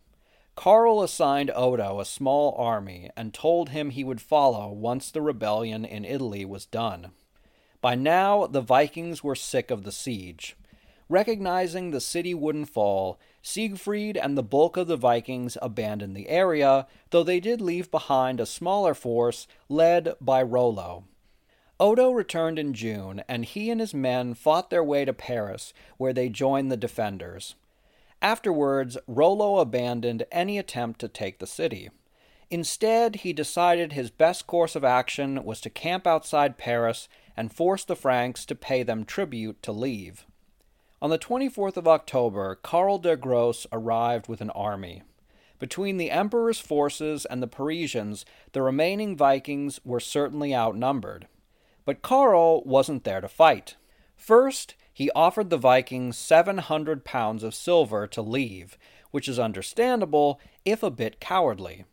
Karl 0.56 1.04
assigned 1.04 1.52
Odo 1.54 2.00
a 2.00 2.06
small 2.06 2.56
army 2.58 3.12
and 3.16 3.34
told 3.34 3.70
him 3.70 3.90
he 3.90 4.04
would 4.04 4.22
follow 4.22 4.70
once 4.70 5.12
the 5.12 5.22
rebellion 5.22 5.86
in 5.86 6.04
Italy 6.06 6.46
was 6.46 6.66
done. 6.66 7.12
By 7.82 7.94
now, 7.96 8.48
the 8.48 8.62
Vikings 8.62 9.24
were 9.24 9.36
sick 9.36 9.70
of 9.70 9.84
the 9.84 9.92
siege. 9.92 10.56
Recognizing 11.10 11.92
the 11.92 12.02
city 12.02 12.34
wouldn't 12.34 12.70
fall, 12.70 13.20
Siegfried 13.42 14.18
and 14.18 14.38
the 14.38 14.44
bulk 14.44 14.76
of 14.78 14.88
the 14.88 14.98
Vikings 14.98 15.58
abandoned 15.62 16.16
the 16.16 16.28
area, 16.28 16.88
though 17.12 17.24
they 17.24 17.40
did 17.40 17.62
leave 17.62 17.92
behind 17.92 18.40
a 18.40 18.46
smaller 18.46 18.94
force 18.94 19.48
led 19.70 20.16
by 20.20 20.42
Rollo. 20.42 21.06
Odo 21.80 22.10
returned 22.12 22.58
in 22.58 22.74
June, 22.74 23.24
and 23.28 23.46
he 23.46 23.70
and 23.70 23.80
his 23.80 23.94
men 23.94 24.34
fought 24.34 24.70
their 24.70 24.84
way 24.84 25.06
to 25.06 25.14
Paris, 25.14 25.74
where 25.98 26.14
they 26.14 26.28
joined 26.28 26.72
the 26.72 26.78
defenders. 26.78 27.56
Afterwards, 28.22 28.98
Rollo 29.06 29.60
abandoned 29.60 30.26
any 30.32 30.58
attempt 30.58 31.00
to 31.02 31.08
take 31.08 31.38
the 31.38 31.46
city. 31.46 31.90
Instead, 32.50 33.18
he 33.18 33.34
decided 33.34 33.92
his 33.92 34.10
best 34.10 34.48
course 34.48 34.76
of 34.76 34.84
action 34.84 35.44
was 35.44 35.62
to 35.62 35.70
camp 35.70 36.08
outside 36.08 36.58
Paris 36.58 37.08
and 37.36 37.54
force 37.54 37.84
the 37.84 37.96
Franks 37.96 38.46
to 38.46 38.56
pay 38.56 38.82
them 38.82 39.06
tribute 39.06 39.62
to 39.62 39.72
leave. 39.72 40.26
On 41.00 41.12
the 41.12 41.20
24th 41.20 41.78
of 41.78 41.88
October, 41.88 42.56
Karl 42.56 42.98
der 42.98 43.18
Grosse 43.18 43.68
arrived 43.72 44.28
with 44.28 44.42
an 44.42 44.50
army. 44.52 45.04
Between 45.60 45.98
the 45.98 46.10
Emperor's 46.10 46.60
forces 46.60 47.26
and 47.26 47.44
the 47.44 47.48
Parisians, 47.48 48.26
the 48.54 48.64
remaining 48.64 49.16
Vikings 49.16 49.80
were 49.84 50.00
certainly 50.00 50.56
outnumbered. 50.56 51.28
But 51.88 52.02
Karl 52.02 52.64
wasn't 52.66 53.06
there 53.06 53.22
to 53.22 53.30
fight. 53.30 53.78
First, 54.18 54.76
he 54.92 55.10
offered 55.12 55.50
the 55.50 55.56
Vikings 55.56 56.18
700 56.18 57.06
pounds 57.06 57.44
of 57.44 57.56
silver 57.56 58.06
to 58.08 58.22
leave, 58.22 58.78
which 59.12 59.30
is 59.30 59.40
understandable 59.40 60.38
if 60.66 60.84
a 60.84 60.92
bit 60.92 61.22
cowardly. 61.22 61.86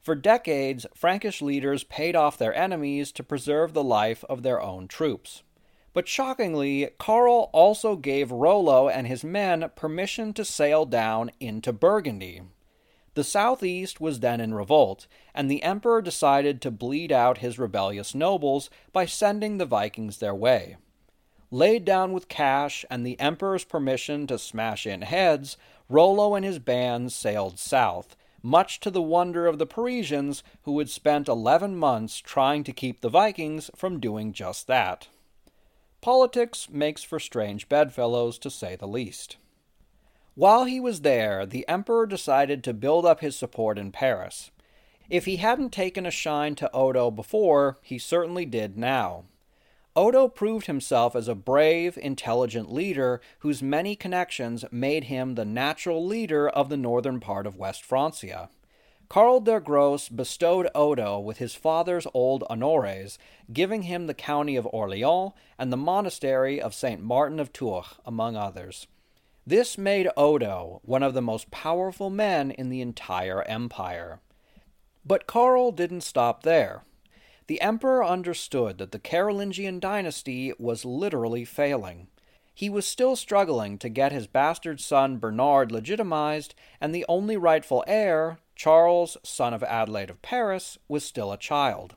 For 0.00 0.14
decades, 0.14 0.86
Frankish 0.94 1.42
leaders 1.42 1.84
paid 1.84 2.16
off 2.16 2.38
their 2.38 2.54
enemies 2.54 3.12
to 3.12 3.22
preserve 3.22 3.74
the 3.74 3.84
life 3.84 4.24
of 4.26 4.42
their 4.42 4.58
own 4.58 4.88
troops. 4.88 5.42
But 5.92 6.08
shockingly, 6.08 6.88
Karl 6.98 7.50
also 7.52 7.96
gave 7.96 8.32
Rollo 8.32 8.88
and 8.88 9.06
his 9.06 9.22
men 9.22 9.70
permission 9.76 10.32
to 10.32 10.46
sail 10.46 10.86
down 10.86 11.30
into 11.40 11.74
Burgundy. 11.74 12.40
The 13.14 13.24
southeast 13.24 14.00
was 14.00 14.20
then 14.20 14.40
in 14.40 14.54
revolt, 14.54 15.06
and 15.34 15.50
the 15.50 15.62
emperor 15.62 16.00
decided 16.00 16.62
to 16.62 16.70
bleed 16.70 17.12
out 17.12 17.38
his 17.38 17.58
rebellious 17.58 18.14
nobles 18.14 18.70
by 18.92 19.04
sending 19.04 19.58
the 19.58 19.66
Vikings 19.66 20.18
their 20.18 20.34
way. 20.34 20.76
Laid 21.50 21.84
down 21.84 22.14
with 22.14 22.28
cash 22.28 22.86
and 22.88 23.04
the 23.04 23.20
emperor's 23.20 23.64
permission 23.64 24.26
to 24.28 24.38
smash 24.38 24.86
in 24.86 25.02
heads, 25.02 25.58
Rollo 25.90 26.34
and 26.34 26.44
his 26.44 26.58
band 26.58 27.12
sailed 27.12 27.58
south, 27.58 28.16
much 28.42 28.80
to 28.80 28.90
the 28.90 29.02
wonder 29.02 29.46
of 29.46 29.58
the 29.58 29.66
Parisians, 29.66 30.42
who 30.62 30.78
had 30.78 30.88
spent 30.88 31.28
eleven 31.28 31.76
months 31.76 32.18
trying 32.18 32.64
to 32.64 32.72
keep 32.72 33.02
the 33.02 33.10
Vikings 33.10 33.70
from 33.76 34.00
doing 34.00 34.32
just 34.32 34.66
that. 34.66 35.08
Politics 36.00 36.68
makes 36.70 37.02
for 37.02 37.20
strange 37.20 37.68
bedfellows, 37.68 38.38
to 38.38 38.50
say 38.50 38.74
the 38.74 38.88
least. 38.88 39.36
While 40.34 40.64
he 40.64 40.80
was 40.80 41.02
there, 41.02 41.44
the 41.44 41.68
emperor 41.68 42.06
decided 42.06 42.64
to 42.64 42.72
build 42.72 43.04
up 43.04 43.20
his 43.20 43.36
support 43.36 43.78
in 43.78 43.92
Paris. 43.92 44.50
If 45.10 45.26
he 45.26 45.36
hadn't 45.36 45.72
taken 45.72 46.06
a 46.06 46.10
shine 46.10 46.54
to 46.54 46.70
Odo 46.72 47.10
before, 47.10 47.78
he 47.82 47.98
certainly 47.98 48.46
did 48.46 48.78
now. 48.78 49.24
Odo 49.94 50.28
proved 50.28 50.68
himself 50.68 51.14
as 51.14 51.28
a 51.28 51.34
brave, 51.34 51.98
intelligent 51.98 52.72
leader 52.72 53.20
whose 53.40 53.62
many 53.62 53.94
connections 53.94 54.64
made 54.70 55.04
him 55.04 55.34
the 55.34 55.44
natural 55.44 56.06
leader 56.06 56.48
of 56.48 56.70
the 56.70 56.78
northern 56.78 57.20
part 57.20 57.46
of 57.46 57.58
West 57.58 57.84
Francia. 57.84 58.48
Karl 59.10 59.40
der 59.40 59.60
Grosse 59.60 60.08
bestowed 60.08 60.70
Odo 60.74 61.20
with 61.20 61.36
his 61.36 61.54
father's 61.54 62.06
old 62.14 62.42
honores, 62.48 63.18
giving 63.52 63.82
him 63.82 64.06
the 64.06 64.14
county 64.14 64.56
of 64.56 64.66
Orleans 64.72 65.32
and 65.58 65.70
the 65.70 65.76
monastery 65.76 66.58
of 66.58 66.72
St. 66.72 67.02
Martin 67.02 67.38
of 67.38 67.52
Tours, 67.52 67.96
among 68.06 68.34
others. 68.34 68.86
This 69.44 69.76
made 69.76 70.08
Odo 70.16 70.80
one 70.84 71.02
of 71.02 71.14
the 71.14 71.20
most 71.20 71.50
powerful 71.50 72.10
men 72.10 72.52
in 72.52 72.68
the 72.68 72.80
entire 72.80 73.42
empire. 73.42 74.20
But 75.04 75.26
Karl 75.26 75.72
didn't 75.72 76.02
stop 76.02 76.44
there. 76.44 76.84
The 77.48 77.60
emperor 77.60 78.04
understood 78.04 78.78
that 78.78 78.92
the 78.92 79.00
Carolingian 79.00 79.80
dynasty 79.80 80.52
was 80.60 80.84
literally 80.84 81.44
failing. 81.44 82.06
He 82.54 82.70
was 82.70 82.86
still 82.86 83.16
struggling 83.16 83.78
to 83.78 83.88
get 83.88 84.12
his 84.12 84.28
bastard 84.28 84.80
son 84.80 85.18
Bernard 85.18 85.72
legitimized, 85.72 86.54
and 86.80 86.94
the 86.94 87.04
only 87.08 87.36
rightful 87.36 87.82
heir, 87.88 88.38
Charles, 88.54 89.16
son 89.24 89.52
of 89.52 89.64
Adelaide 89.64 90.10
of 90.10 90.22
Paris, 90.22 90.78
was 90.86 91.04
still 91.04 91.32
a 91.32 91.36
child. 91.36 91.96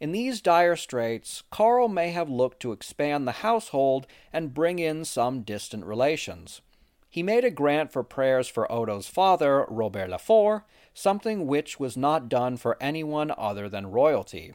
In 0.00 0.10
these 0.10 0.40
dire 0.40 0.74
straits, 0.74 1.44
Karl 1.52 1.86
may 1.86 2.10
have 2.10 2.28
looked 2.28 2.58
to 2.60 2.72
expand 2.72 3.28
the 3.28 3.42
household 3.46 4.08
and 4.32 4.52
bring 4.52 4.80
in 4.80 5.04
some 5.04 5.42
distant 5.42 5.84
relations 5.84 6.62
he 7.10 7.24
made 7.24 7.44
a 7.44 7.50
grant 7.50 7.92
for 7.92 8.04
prayers 8.04 8.48
for 8.48 8.70
Odo's 8.70 9.08
father, 9.08 9.66
Robert 9.68 10.08
le 10.08 10.18
Fort, 10.18 10.62
something 10.94 11.48
which 11.48 11.80
was 11.80 11.96
not 11.96 12.28
done 12.28 12.56
for 12.56 12.80
anyone 12.80 13.32
other 13.36 13.68
than 13.68 13.90
royalty. 13.90 14.54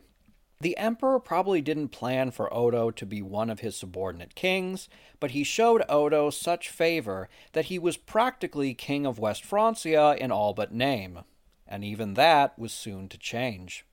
The 0.62 0.78
emperor 0.78 1.20
probably 1.20 1.62
didn't 1.62 1.90
plan 1.90 2.32
for 2.32 2.52
Odo 2.54 2.90
to 2.92 3.06
be 3.06 3.22
one 3.22 3.50
of 3.50 3.60
his 3.60 3.76
subordinate 3.76 4.36
kings, 4.36 4.88
but 5.20 5.32
he 5.32 5.44
showed 5.44 5.84
Odo 5.90 6.30
such 6.30 6.70
favor 6.70 7.28
that 7.52 7.66
he 7.66 7.78
was 7.78 7.98
practically 7.98 8.74
king 8.74 9.06
of 9.06 9.20
West 9.20 9.44
Francia 9.44 10.16
in 10.18 10.32
all 10.32 10.54
but 10.54 10.74
name, 10.74 11.20
and 11.68 11.84
even 11.84 12.14
that 12.14 12.58
was 12.58 12.72
soon 12.72 13.10
to 13.10 13.18
change. 13.18 13.86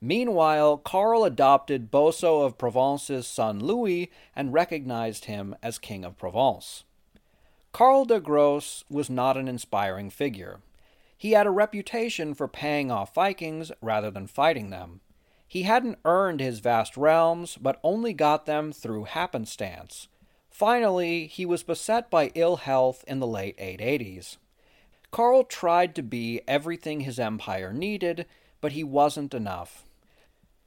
Meanwhile, 0.00 0.78
Karl 0.78 1.24
adopted 1.24 1.90
Boso 1.90 2.44
of 2.44 2.56
Provence's 2.56 3.26
son 3.26 3.58
Louis 3.58 4.12
and 4.36 4.52
recognized 4.52 5.24
him 5.24 5.56
as 5.60 5.78
King 5.78 6.04
of 6.04 6.16
Provence. 6.16 6.84
Karl 7.74 8.04
der 8.04 8.20
Grosse 8.20 8.84
was 8.88 9.10
not 9.10 9.36
an 9.36 9.48
inspiring 9.48 10.08
figure. 10.08 10.60
He 11.18 11.32
had 11.32 11.44
a 11.44 11.50
reputation 11.50 12.32
for 12.32 12.46
paying 12.46 12.92
off 12.92 13.12
Vikings 13.12 13.72
rather 13.82 14.12
than 14.12 14.28
fighting 14.28 14.70
them. 14.70 15.00
He 15.48 15.64
hadn't 15.64 15.98
earned 16.04 16.38
his 16.38 16.60
vast 16.60 16.96
realms, 16.96 17.58
but 17.60 17.80
only 17.82 18.12
got 18.12 18.46
them 18.46 18.70
through 18.70 19.04
happenstance. 19.04 20.06
Finally, 20.48 21.26
he 21.26 21.44
was 21.44 21.64
beset 21.64 22.10
by 22.10 22.30
ill 22.36 22.58
health 22.58 23.02
in 23.08 23.18
the 23.18 23.26
late 23.26 23.58
880s. 23.58 24.36
Karl 25.10 25.42
tried 25.42 25.96
to 25.96 26.02
be 26.04 26.42
everything 26.46 27.00
his 27.00 27.18
empire 27.18 27.72
needed, 27.72 28.26
but 28.60 28.70
he 28.70 28.84
wasn't 28.84 29.34
enough. 29.34 29.82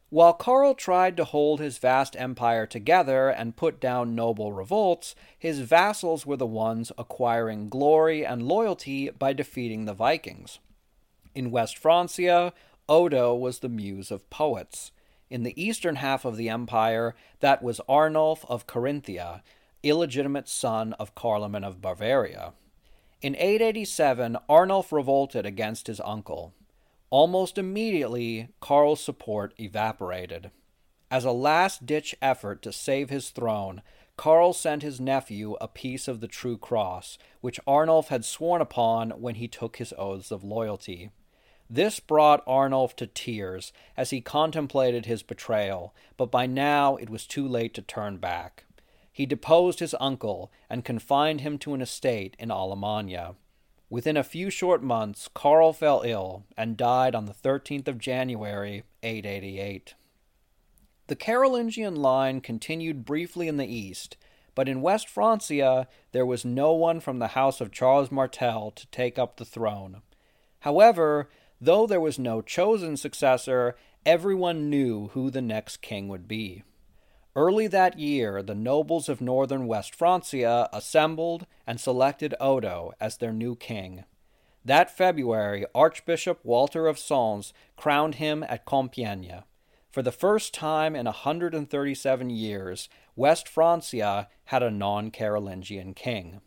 While 0.10 0.34
Karl 0.34 0.74
tried 0.74 1.18
to 1.18 1.26
hold 1.26 1.60
his 1.60 1.80
vast 1.80 2.16
empire 2.18 2.66
together 2.66 3.28
and 3.28 3.58
put 3.58 3.82
down 3.82 4.16
noble 4.16 4.54
revolts, 4.54 5.16
his 5.38 5.60
vassals 5.60 6.26
were 6.26 6.38
the 6.38 6.46
ones 6.46 6.94
acquiring 6.98 7.68
glory 7.68 8.26
and 8.26 8.42
loyalty 8.42 9.10
by 9.10 9.34
defeating 9.34 9.84
the 9.84 9.94
Vikings. 9.94 10.60
In 11.36 11.52
West 11.52 11.78
Francia, 11.78 12.54
Odo 12.88 13.36
was 13.36 13.60
the 13.60 13.68
muse 13.68 14.10
of 14.10 14.30
poets. 14.30 14.94
In 15.30 15.44
the 15.44 15.62
eastern 15.62 15.98
half 15.98 16.24
of 16.24 16.38
the 16.38 16.48
empire, 16.48 17.14
that 17.42 17.62
was 17.62 17.82
Arnulf 17.90 18.46
of 18.50 18.66
Carinthia, 18.66 19.42
illegitimate 19.84 20.48
son 20.48 20.94
of 20.94 21.16
Carloman 21.16 21.66
of 21.66 21.82
Bavaria. 21.82 22.54
In 23.22 23.36
887, 23.36 24.38
Arnulf 24.48 24.94
revolted 24.94 25.46
against 25.46 25.88
his 25.88 26.00
uncle. 26.00 26.54
Almost 27.10 27.58
immediately, 27.58 28.50
Karl's 28.60 29.00
support 29.00 29.54
evaporated. 29.58 30.52
As 31.10 31.24
a 31.24 31.32
last 31.32 31.86
ditch 31.86 32.14
effort 32.22 32.62
to 32.64 32.74
save 32.74 33.10
his 33.10 33.30
throne, 33.30 33.82
Karl 34.18 34.52
sent 34.52 34.82
his 34.82 35.00
nephew 35.00 35.56
a 35.62 35.70
piece 35.70 36.10
of 36.10 36.20
the 36.20 36.28
True 36.28 36.58
Cross, 36.58 37.18
which 37.40 37.62
Arnulf 37.66 38.10
had 38.10 38.26
sworn 38.26 38.62
upon 38.62 39.12
when 39.12 39.36
he 39.36 39.48
took 39.48 39.78
his 39.78 39.94
oaths 39.98 40.32
of 40.32 40.44
loyalty. 40.44 41.12
This 41.70 42.02
brought 42.02 42.44
Arnulf 42.46 42.96
to 42.98 43.08
tears 43.08 43.72
as 43.96 44.10
he 44.10 44.20
contemplated 44.20 45.06
his 45.06 45.24
betrayal, 45.24 45.94
but 46.18 46.32
by 46.32 46.46
now 46.46 46.98
it 46.98 47.10
was 47.10 47.26
too 47.26 47.48
late 47.48 47.74
to 47.76 47.82
turn 47.82 48.18
back. 48.18 48.66
He 49.14 49.26
deposed 49.26 49.80
his 49.80 49.96
uncle 50.00 50.52
and 50.70 50.84
confined 50.84 51.42
him 51.42 51.58
to 51.60 51.74
an 51.74 51.82
estate 51.82 52.36
in 52.38 52.52
Alemannia. 52.52 53.36
Within 53.90 54.18
a 54.18 54.24
few 54.24 54.50
short 54.50 54.84
months, 54.84 55.30
Karl 55.34 55.72
fell 55.72 56.02
ill 56.04 56.44
and 56.58 56.76
died 56.76 57.16
on 57.16 57.26
the 57.26 57.34
13th 57.34 57.88
of 57.88 57.98
January, 57.98 58.84
888. 59.02 59.96
The 61.08 61.16
Carolingian 61.16 61.96
line 61.96 62.42
continued 62.42 63.06
briefly 63.06 63.48
in 63.48 63.56
the 63.56 63.66
east, 63.66 64.18
but 64.56 64.68
in 64.68 64.82
West 64.82 65.08
Francia 65.08 65.88
there 66.12 66.26
was 66.26 66.44
no 66.44 66.74
one 66.74 67.00
from 67.00 67.20
the 67.20 67.28
house 67.28 67.62
of 67.62 67.72
Charles 67.72 68.12
Martel 68.12 68.72
to 68.72 68.88
take 68.88 69.18
up 69.18 69.38
the 69.38 69.46
throne. 69.46 70.02
However, 70.62 71.30
though 71.62 71.88
there 71.88 72.02
was 72.02 72.20
no 72.20 72.42
chosen 72.42 72.98
successor, 72.98 73.78
everyone 74.06 74.70
knew 74.70 75.08
who 75.10 75.30
the 75.32 75.42
next 75.42 75.78
king 75.78 76.10
would 76.10 76.28
be. 76.28 76.64
Early 77.38 77.68
that 77.68 78.00
year, 78.00 78.42
the 78.42 78.56
nobles 78.56 79.08
of 79.08 79.22
northern 79.22 79.68
West 79.68 79.94
Francia 79.94 80.68
assembled 80.74 81.46
and 81.68 81.80
selected 81.80 82.34
Odo 82.40 82.94
as 83.00 83.18
their 83.18 83.32
new 83.32 83.56
king. 83.56 84.06
That 84.66 84.90
February, 84.90 85.64
Archbishop 85.76 86.40
Walter 86.44 86.88
of 86.88 86.98
Sens 86.98 87.54
crowned 87.76 88.16
him 88.16 88.42
at 88.42 88.66
Compiègne. 88.66 89.44
For 89.92 90.02
the 90.02 90.12
first 90.12 90.52
time 90.52 90.96
in 90.96 91.06
a 91.06 91.12
137 91.12 92.32
years, 92.32 92.90
West 93.16 93.48
Francia 93.48 94.30
had 94.46 94.64
a 94.64 94.72
non 94.72 95.12
Carolingian 95.12 95.94
king. 95.94 96.42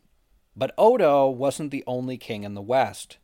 But 0.57 0.73
Odo 0.77 1.29
wasn't 1.29 1.71
the 1.71 1.85
only 1.87 2.17
king 2.17 2.43
in 2.43 2.53
the 2.53 2.61
West. 2.61 3.17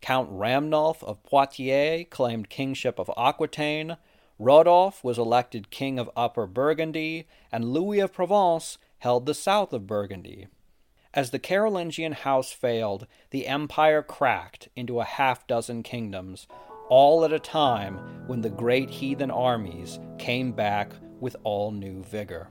Count 0.00 0.30
Ramnulf 0.30 1.04
of 1.04 1.22
Poitiers 1.22 2.06
claimed 2.08 2.48
kingship 2.48 2.98
of 2.98 3.10
Aquitaine, 3.14 3.98
Rodolph 4.40 5.04
was 5.04 5.18
elected 5.18 5.70
King 5.70 5.98
of 5.98 6.08
Upper 6.16 6.46
Burgundy, 6.46 7.26
and 7.52 7.74
Louis 7.74 8.00
of 8.00 8.14
Provence 8.14 8.78
held 9.00 9.26
the 9.26 9.34
south 9.34 9.74
of 9.74 9.86
Burgundy. 9.86 10.46
As 11.12 11.30
the 11.30 11.38
Carolingian 11.38 12.12
house 12.12 12.50
failed, 12.50 13.06
the 13.32 13.46
empire 13.46 14.02
cracked 14.02 14.70
into 14.74 14.98
a 14.98 15.04
half 15.04 15.46
dozen 15.46 15.82
kingdoms, 15.82 16.46
all 16.88 17.22
at 17.22 17.34
a 17.34 17.38
time 17.38 17.98
when 18.28 18.40
the 18.40 18.48
great 18.48 18.88
heathen 18.88 19.30
armies 19.30 20.00
came 20.18 20.52
back 20.52 20.94
with 21.20 21.36
all 21.44 21.70
new 21.70 22.02
vigor. 22.02 22.48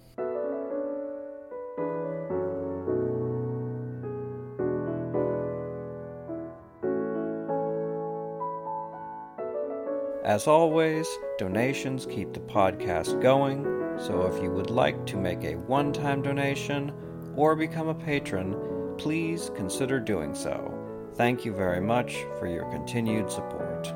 As 10.24 10.48
always, 10.48 11.08
donations 11.38 12.06
keep 12.06 12.34
the 12.34 12.42
podcast 12.42 13.22
going, 13.22 13.64
so 13.98 14.26
if 14.26 14.44
you 14.44 14.52
would 14.52 14.70
like 14.70 15.06
to 15.06 15.18
make 15.18 15.46
a 15.46 15.56
one 15.56 15.94
time 15.94 16.22
donation 16.22 16.92
or 17.38 17.56
become 17.56 17.88
a 17.88 17.96
patron, 17.96 18.54
please 18.98 19.50
consider 19.56 19.98
doing 19.98 20.36
so. 20.36 20.78
Thank 21.16 21.46
you 21.46 21.54
very 21.54 21.80
much 21.80 22.18
for 22.38 22.48
your 22.48 22.70
continued 22.70 23.32
support. 23.32 23.94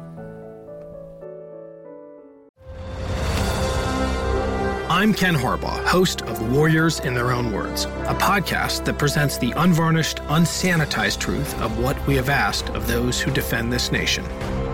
I'm 4.89 5.13
Ken 5.13 5.33
Harbaugh, 5.33 5.83
host 5.85 6.21
of 6.21 6.53
Warriors 6.53 7.01
in 7.01 7.13
Their 7.15 7.33
Own 7.33 7.51
Words, 7.51 7.83
a 7.83 8.15
podcast 8.15 8.85
that 8.85 8.97
presents 8.97 9.37
the 9.37 9.51
unvarnished, 9.57 10.19
unsanitized 10.27 11.19
truth 11.19 11.59
of 11.59 11.79
what 11.79 12.07
we 12.07 12.15
have 12.15 12.29
asked 12.29 12.69
of 12.69 12.87
those 12.87 13.19
who 13.19 13.29
defend 13.31 13.73
this 13.73 13.91
nation. 13.91 14.23